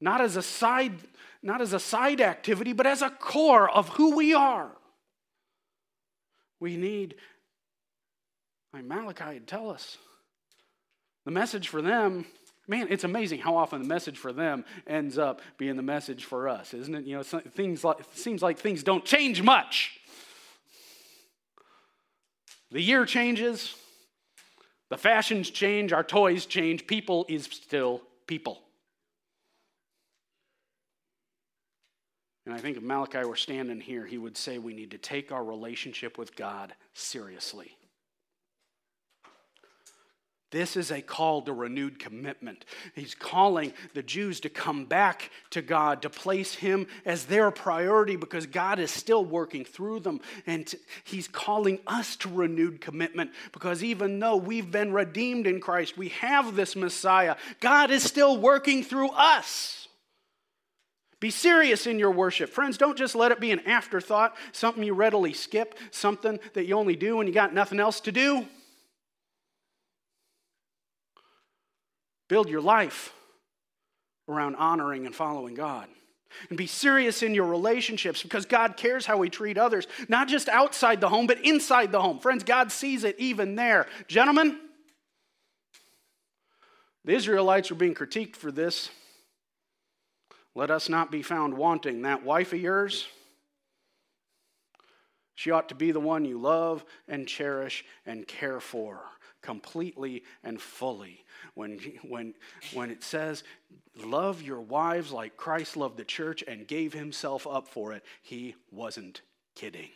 not 0.00 0.22
as 0.22 0.36
a 0.36 0.42
side 0.42 0.94
not 1.42 1.60
as 1.60 1.74
a 1.74 1.78
side 1.78 2.22
activity 2.22 2.72
but 2.72 2.86
as 2.86 3.02
a 3.02 3.10
core 3.10 3.70
of 3.70 3.90
who 3.90 4.16
we 4.16 4.32
are 4.32 4.70
we 6.58 6.78
need 6.78 7.16
like 8.72 8.84
malachi 8.84 9.34
would 9.34 9.46
tell 9.46 9.68
us 9.68 9.98
the 11.26 11.30
message 11.30 11.68
for 11.68 11.82
them 11.82 12.24
man 12.66 12.86
it's 12.88 13.04
amazing 13.04 13.38
how 13.38 13.54
often 13.54 13.82
the 13.82 13.88
message 13.88 14.16
for 14.16 14.32
them 14.32 14.64
ends 14.86 15.18
up 15.18 15.42
being 15.58 15.76
the 15.76 15.82
message 15.82 16.24
for 16.24 16.48
us 16.48 16.72
isn't 16.72 16.94
it 16.94 17.04
you 17.04 17.14
know 17.14 17.22
things 17.22 17.84
like 17.84 17.98
seems 18.14 18.40
like 18.40 18.58
things 18.58 18.82
don't 18.82 19.04
change 19.04 19.42
much 19.42 19.99
the 22.70 22.80
year 22.80 23.04
changes. 23.04 23.74
The 24.90 24.96
fashions 24.96 25.50
change. 25.50 25.92
Our 25.92 26.04
toys 26.04 26.46
change. 26.46 26.86
People 26.86 27.24
is 27.28 27.44
still 27.44 28.02
people. 28.26 28.60
And 32.46 32.54
I 32.54 32.58
think 32.58 32.76
if 32.76 32.82
Malachi 32.82 33.24
were 33.24 33.36
standing 33.36 33.80
here, 33.80 34.06
he 34.06 34.18
would 34.18 34.36
say 34.36 34.58
we 34.58 34.74
need 34.74 34.90
to 34.90 34.98
take 34.98 35.30
our 35.30 35.44
relationship 35.44 36.18
with 36.18 36.34
God 36.34 36.74
seriously. 36.94 37.76
This 40.50 40.76
is 40.76 40.90
a 40.90 41.00
call 41.00 41.42
to 41.42 41.52
renewed 41.52 42.00
commitment. 42.00 42.64
He's 42.96 43.14
calling 43.14 43.72
the 43.94 44.02
Jews 44.02 44.40
to 44.40 44.48
come 44.48 44.84
back 44.84 45.30
to 45.50 45.62
God, 45.62 46.02
to 46.02 46.10
place 46.10 46.54
Him 46.54 46.88
as 47.04 47.26
their 47.26 47.52
priority 47.52 48.16
because 48.16 48.46
God 48.46 48.80
is 48.80 48.90
still 48.90 49.24
working 49.24 49.64
through 49.64 50.00
them. 50.00 50.20
And 50.46 50.72
He's 51.04 51.28
calling 51.28 51.78
us 51.86 52.16
to 52.16 52.28
renewed 52.28 52.80
commitment 52.80 53.30
because 53.52 53.84
even 53.84 54.18
though 54.18 54.36
we've 54.36 54.70
been 54.70 54.92
redeemed 54.92 55.46
in 55.46 55.60
Christ, 55.60 55.96
we 55.96 56.08
have 56.08 56.56
this 56.56 56.74
Messiah, 56.74 57.36
God 57.60 57.92
is 57.92 58.02
still 58.02 58.36
working 58.36 58.82
through 58.82 59.10
us. 59.10 59.86
Be 61.20 61.30
serious 61.30 61.86
in 61.86 61.98
your 61.98 62.10
worship. 62.10 62.50
Friends, 62.50 62.78
don't 62.78 62.96
just 62.96 63.14
let 63.14 63.30
it 63.30 63.40
be 63.40 63.52
an 63.52 63.60
afterthought, 63.66 64.34
something 64.52 64.82
you 64.82 64.94
readily 64.94 65.34
skip, 65.34 65.78
something 65.90 66.40
that 66.54 66.64
you 66.64 66.74
only 66.74 66.96
do 66.96 67.18
when 67.18 67.26
you 67.26 67.32
got 67.32 67.54
nothing 67.54 67.78
else 67.78 68.00
to 68.00 68.10
do. 68.10 68.46
Build 72.30 72.48
your 72.48 72.60
life 72.60 73.12
around 74.28 74.54
honoring 74.54 75.04
and 75.04 75.12
following 75.12 75.54
God. 75.54 75.88
And 76.48 76.56
be 76.56 76.68
serious 76.68 77.24
in 77.24 77.34
your 77.34 77.46
relationships 77.46 78.22
because 78.22 78.46
God 78.46 78.76
cares 78.76 79.04
how 79.04 79.16
we 79.16 79.28
treat 79.28 79.58
others, 79.58 79.88
not 80.08 80.28
just 80.28 80.48
outside 80.48 81.00
the 81.00 81.08
home, 81.08 81.26
but 81.26 81.44
inside 81.44 81.90
the 81.90 82.00
home. 82.00 82.20
Friends, 82.20 82.44
God 82.44 82.70
sees 82.70 83.02
it 83.02 83.16
even 83.18 83.56
there. 83.56 83.88
Gentlemen, 84.06 84.60
the 87.04 87.14
Israelites 87.14 87.72
are 87.72 87.74
being 87.74 87.96
critiqued 87.96 88.36
for 88.36 88.52
this. 88.52 88.90
Let 90.54 90.70
us 90.70 90.88
not 90.88 91.10
be 91.10 91.22
found 91.22 91.54
wanting. 91.54 92.02
That 92.02 92.22
wife 92.22 92.52
of 92.52 92.60
yours, 92.60 93.08
she 95.34 95.50
ought 95.50 95.70
to 95.70 95.74
be 95.74 95.90
the 95.90 95.98
one 95.98 96.24
you 96.24 96.38
love 96.38 96.84
and 97.08 97.26
cherish 97.26 97.84
and 98.06 98.24
care 98.24 98.60
for 98.60 99.00
completely 99.42 100.22
and 100.44 100.60
fully. 100.60 101.24
When, 101.54 101.78
when, 102.06 102.34
when 102.72 102.90
it 102.90 103.02
says, 103.02 103.44
love 103.96 104.42
your 104.42 104.60
wives 104.60 105.12
like 105.12 105.36
Christ 105.36 105.76
loved 105.76 105.96
the 105.96 106.04
church 106.04 106.44
and 106.46 106.66
gave 106.66 106.92
himself 106.92 107.46
up 107.46 107.68
for 107.68 107.92
it, 107.92 108.04
he 108.22 108.54
wasn't 108.70 109.22
kidding. 109.54 109.90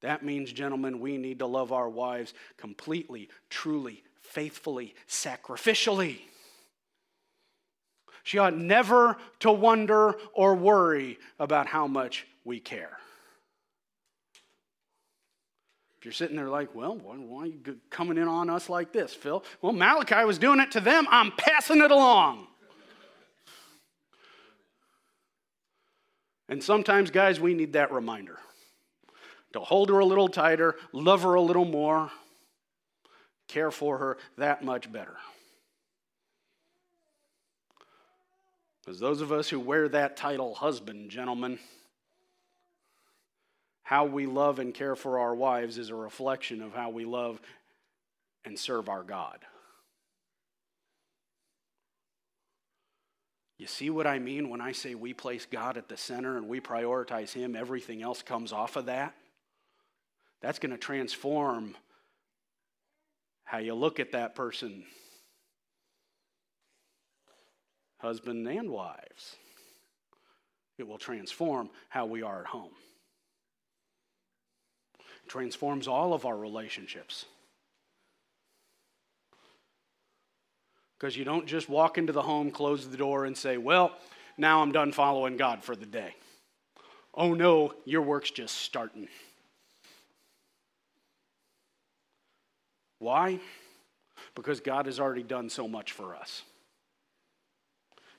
That 0.00 0.24
means, 0.24 0.52
gentlemen, 0.52 1.00
we 1.00 1.18
need 1.18 1.40
to 1.40 1.46
love 1.46 1.72
our 1.72 1.88
wives 1.88 2.32
completely, 2.56 3.28
truly, 3.50 4.02
faithfully, 4.22 4.94
sacrificially. 5.08 6.20
She 8.22 8.38
ought 8.38 8.56
never 8.56 9.16
to 9.40 9.50
wonder 9.50 10.14
or 10.32 10.54
worry 10.54 11.18
about 11.38 11.66
how 11.66 11.86
much 11.86 12.26
we 12.44 12.60
care. 12.60 12.98
If 16.00 16.06
you're 16.06 16.12
sitting 16.12 16.36
there 16.36 16.48
like, 16.48 16.74
well, 16.74 16.96
why, 16.96 17.42
are 17.42 17.46
you 17.46 17.78
coming 17.90 18.16
in 18.16 18.26
on 18.26 18.48
us 18.48 18.70
like 18.70 18.90
this, 18.90 19.12
Phil? 19.12 19.44
Well, 19.60 19.74
Malachi 19.74 20.24
was 20.24 20.38
doing 20.38 20.58
it 20.58 20.70
to 20.70 20.80
them. 20.80 21.06
I'm 21.10 21.30
passing 21.32 21.82
it 21.82 21.90
along. 21.90 22.46
And 26.48 26.64
sometimes, 26.64 27.10
guys, 27.10 27.38
we 27.38 27.52
need 27.52 27.74
that 27.74 27.92
reminder 27.92 28.38
to 29.52 29.60
hold 29.60 29.90
her 29.90 29.98
a 29.98 30.04
little 30.06 30.28
tighter, 30.28 30.74
love 30.92 31.22
her 31.22 31.34
a 31.34 31.40
little 31.40 31.66
more, 31.66 32.10
care 33.46 33.70
for 33.70 33.98
her 33.98 34.16
that 34.38 34.64
much 34.64 34.90
better. 34.90 35.18
Because 38.80 38.98
those 38.98 39.20
of 39.20 39.32
us 39.32 39.50
who 39.50 39.60
wear 39.60 39.86
that 39.90 40.16
title, 40.16 40.54
husband, 40.54 41.10
gentlemen, 41.10 41.58
how 43.90 44.04
we 44.04 44.24
love 44.24 44.60
and 44.60 44.72
care 44.72 44.94
for 44.94 45.18
our 45.18 45.34
wives 45.34 45.76
is 45.76 45.90
a 45.90 45.94
reflection 45.96 46.62
of 46.62 46.72
how 46.72 46.90
we 46.90 47.04
love 47.04 47.40
and 48.44 48.56
serve 48.56 48.88
our 48.88 49.02
God. 49.02 49.40
You 53.58 53.66
see 53.66 53.90
what 53.90 54.06
I 54.06 54.20
mean 54.20 54.48
when 54.48 54.60
I 54.60 54.70
say 54.70 54.94
we 54.94 55.12
place 55.12 55.44
God 55.44 55.76
at 55.76 55.88
the 55.88 55.96
center 55.96 56.36
and 56.36 56.46
we 56.46 56.60
prioritize 56.60 57.32
Him? 57.32 57.56
Everything 57.56 58.00
else 58.00 58.22
comes 58.22 58.52
off 58.52 58.76
of 58.76 58.86
that. 58.86 59.12
That's 60.40 60.60
going 60.60 60.70
to 60.70 60.78
transform 60.78 61.74
how 63.42 63.58
you 63.58 63.74
look 63.74 63.98
at 63.98 64.12
that 64.12 64.36
person 64.36 64.84
husband 67.98 68.46
and 68.46 68.70
wives. 68.70 69.34
It 70.78 70.86
will 70.86 70.96
transform 70.96 71.70
how 71.88 72.06
we 72.06 72.22
are 72.22 72.42
at 72.42 72.46
home. 72.46 72.70
Transforms 75.30 75.86
all 75.86 76.12
of 76.12 76.26
our 76.26 76.36
relationships. 76.36 77.24
Because 80.98 81.16
you 81.16 81.24
don't 81.24 81.46
just 81.46 81.68
walk 81.68 81.98
into 81.98 82.12
the 82.12 82.20
home, 82.20 82.50
close 82.50 82.88
the 82.88 82.96
door, 82.96 83.26
and 83.26 83.38
say, 83.38 83.56
Well, 83.56 83.92
now 84.36 84.60
I'm 84.60 84.72
done 84.72 84.90
following 84.90 85.36
God 85.36 85.62
for 85.62 85.76
the 85.76 85.86
day. 85.86 86.16
Oh 87.14 87.32
no, 87.32 87.74
your 87.84 88.02
work's 88.02 88.32
just 88.32 88.56
starting. 88.56 89.06
Why? 92.98 93.38
Because 94.34 94.58
God 94.58 94.86
has 94.86 94.98
already 94.98 95.22
done 95.22 95.48
so 95.48 95.68
much 95.68 95.92
for 95.92 96.16
us. 96.16 96.42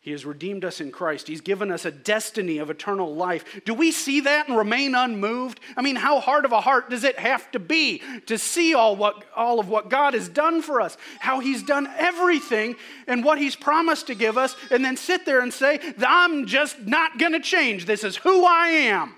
He 0.04 0.10
has 0.14 0.26
redeemed 0.26 0.66
us 0.66 0.82
in 0.82 0.92
Christ. 0.92 1.28
He's 1.28 1.42
given 1.42 1.72
us 1.72 1.86
a 1.86 1.92
destiny 1.92 2.58
of 2.58 2.72
eternal 2.72 3.14
life. 3.14 3.62
Do 3.66 3.76
we 3.76 3.92
see 3.92 4.22
that 4.22 4.48
and 4.48 4.58
remain 4.58 4.96
unmoved? 4.96 5.60
I 5.78 5.84
mean, 5.84 5.96
how 5.96 6.20
hard 6.20 6.44
of 6.44 6.52
a 6.52 6.60
heart 6.60 6.90
does 6.90 7.04
it 7.04 7.20
have 7.20 7.52
to 7.52 7.60
be 7.60 8.02
to 8.26 8.40
see 8.40 8.74
all, 8.74 8.96
what, 8.96 9.24
all 9.36 9.60
of 9.60 9.70
what 9.70 9.92
God 9.92 10.16
has 10.16 10.28
done 10.28 10.64
for 10.64 10.82
us? 10.82 10.98
How 11.20 11.40
He's 11.40 11.62
done 11.62 11.88
everything 12.00 12.78
and 13.06 13.24
what 13.24 13.38
He's 13.38 13.56
promised 13.56 14.08
to 14.08 14.16
give 14.16 14.40
us, 14.40 14.56
and 14.72 14.84
then 14.84 14.98
sit 14.98 15.24
there 15.24 15.42
and 15.42 15.54
say, 15.54 15.80
I'm 16.00 16.48
just 16.48 16.80
not 16.80 17.20
going 17.20 17.34
to 17.34 17.40
change. 17.40 17.86
This 17.86 18.04
is 18.04 18.16
who 18.16 18.44
I 18.44 18.70
am. 18.70 19.16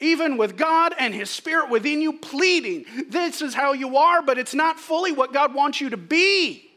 even 0.00 0.36
with 0.36 0.56
God 0.56 0.94
and 0.98 1.14
His 1.14 1.30
Spirit 1.30 1.70
within 1.70 2.02
you, 2.02 2.14
pleading, 2.14 2.86
This 3.08 3.40
is 3.40 3.54
how 3.54 3.72
you 3.72 3.98
are, 3.98 4.20
but 4.20 4.36
it's 4.36 4.52
not 4.52 4.80
fully 4.80 5.12
what 5.12 5.32
God 5.32 5.54
wants 5.54 5.80
you 5.80 5.90
to 5.90 5.96
be. 5.96 6.71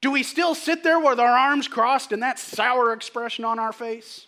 Do 0.00 0.12
we 0.12 0.22
still 0.22 0.54
sit 0.54 0.84
there 0.84 1.00
with 1.00 1.18
our 1.18 1.36
arms 1.36 1.66
crossed 1.66 2.12
and 2.12 2.22
that 2.22 2.38
sour 2.38 2.92
expression 2.92 3.44
on 3.44 3.58
our 3.58 3.72
face? 3.72 4.26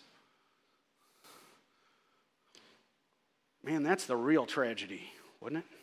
Man, 3.63 3.83
that's 3.83 4.05
the 4.05 4.15
real 4.15 4.45
tragedy, 4.45 5.03
wouldn't 5.39 5.63
it? 5.63 5.77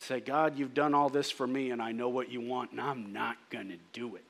Say, 0.00 0.20
God, 0.20 0.58
you've 0.58 0.74
done 0.74 0.94
all 0.94 1.08
this 1.08 1.30
for 1.30 1.46
me 1.46 1.70
and 1.70 1.80
I 1.80 1.92
know 1.92 2.08
what 2.08 2.30
you 2.30 2.40
want, 2.40 2.70
and 2.72 2.80
I'm 2.80 3.12
not 3.12 3.36
going 3.50 3.68
to 3.70 3.78
do 3.92 4.16
it. 4.16 4.24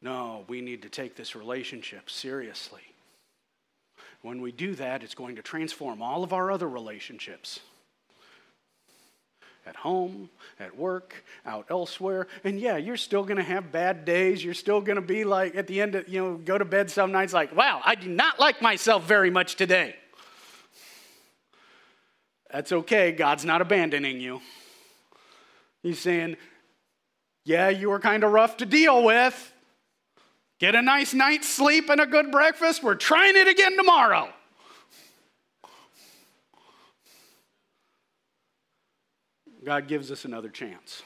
No, 0.00 0.44
we 0.46 0.60
need 0.60 0.82
to 0.82 0.88
take 0.88 1.16
this 1.16 1.34
relationship 1.34 2.08
seriously. 2.08 2.87
When 4.22 4.40
we 4.40 4.52
do 4.52 4.74
that, 4.74 5.02
it's 5.02 5.14
going 5.14 5.36
to 5.36 5.42
transform 5.42 6.02
all 6.02 6.24
of 6.24 6.32
our 6.32 6.50
other 6.50 6.68
relationships 6.68 7.60
at 9.66 9.76
home, 9.76 10.30
at 10.58 10.76
work, 10.76 11.24
out 11.44 11.66
elsewhere. 11.70 12.26
And 12.42 12.58
yeah, 12.58 12.78
you're 12.78 12.96
still 12.96 13.22
going 13.22 13.36
to 13.36 13.42
have 13.42 13.70
bad 13.70 14.04
days. 14.04 14.42
You're 14.42 14.54
still 14.54 14.80
going 14.80 14.96
to 14.96 15.02
be 15.02 15.24
like, 15.24 15.54
at 15.54 15.66
the 15.66 15.80
end 15.80 15.94
of, 15.94 16.08
you 16.08 16.20
know, 16.20 16.36
go 16.36 16.56
to 16.56 16.64
bed 16.64 16.90
some 16.90 17.12
nights 17.12 17.32
like, 17.32 17.54
wow, 17.54 17.80
I 17.84 17.94
do 17.94 18.08
not 18.08 18.40
like 18.40 18.62
myself 18.62 19.04
very 19.04 19.30
much 19.30 19.56
today. 19.56 19.94
That's 22.50 22.72
okay. 22.72 23.12
God's 23.12 23.44
not 23.44 23.60
abandoning 23.60 24.20
you. 24.20 24.40
He's 25.82 25.98
saying, 25.98 26.36
yeah, 27.44 27.68
you 27.68 27.90
were 27.90 28.00
kind 28.00 28.24
of 28.24 28.32
rough 28.32 28.56
to 28.58 28.66
deal 28.66 29.04
with. 29.04 29.52
Get 30.58 30.74
a 30.74 30.82
nice 30.82 31.14
night's 31.14 31.48
sleep 31.48 31.88
and 31.88 32.00
a 32.00 32.06
good 32.06 32.32
breakfast. 32.32 32.82
We're 32.82 32.96
trying 32.96 33.36
it 33.36 33.46
again 33.46 33.76
tomorrow. 33.76 34.28
God 39.64 39.86
gives 39.86 40.10
us 40.10 40.24
another 40.24 40.48
chance. 40.48 41.02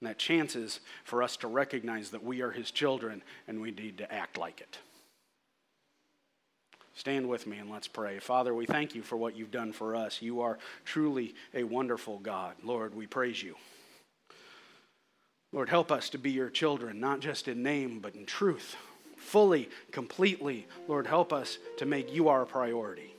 And 0.00 0.08
that 0.08 0.18
chance 0.18 0.56
is 0.56 0.80
for 1.04 1.22
us 1.22 1.36
to 1.38 1.48
recognize 1.48 2.10
that 2.10 2.24
we 2.24 2.40
are 2.40 2.50
His 2.50 2.70
children 2.70 3.22
and 3.46 3.60
we 3.60 3.70
need 3.70 3.98
to 3.98 4.10
act 4.12 4.38
like 4.38 4.60
it. 4.60 4.78
Stand 6.94 7.28
with 7.28 7.46
me 7.46 7.58
and 7.58 7.70
let's 7.70 7.88
pray. 7.88 8.18
Father, 8.18 8.54
we 8.54 8.66
thank 8.66 8.94
you 8.94 9.02
for 9.02 9.16
what 9.16 9.36
you've 9.36 9.50
done 9.50 9.72
for 9.72 9.94
us. 9.94 10.22
You 10.22 10.40
are 10.40 10.58
truly 10.84 11.34
a 11.54 11.64
wonderful 11.64 12.18
God. 12.18 12.54
Lord, 12.62 12.94
we 12.94 13.06
praise 13.06 13.42
you. 13.42 13.56
Lord, 15.52 15.68
help 15.68 15.90
us 15.90 16.10
to 16.10 16.18
be 16.18 16.30
your 16.30 16.50
children, 16.50 17.00
not 17.00 17.20
just 17.20 17.48
in 17.48 17.62
name, 17.62 17.98
but 17.98 18.14
in 18.14 18.24
truth, 18.24 18.76
fully, 19.16 19.68
completely. 19.90 20.66
Lord, 20.86 21.06
help 21.06 21.32
us 21.32 21.58
to 21.78 21.86
make 21.86 22.12
you 22.14 22.28
our 22.28 22.44
priority 22.44 23.14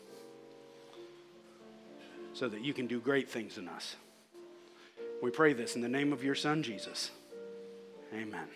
so 2.34 2.48
that 2.48 2.64
you 2.64 2.74
can 2.74 2.88
do 2.88 3.00
great 3.00 3.30
things 3.30 3.58
in 3.58 3.68
us. 3.68 3.96
We 5.22 5.30
pray 5.30 5.54
this 5.54 5.76
in 5.76 5.82
the 5.82 5.90
name 5.90 6.14
of 6.14 6.24
your 6.24 6.36
Son, 6.36 6.64
Jesus. 6.64 7.12
Amen. 8.14 8.48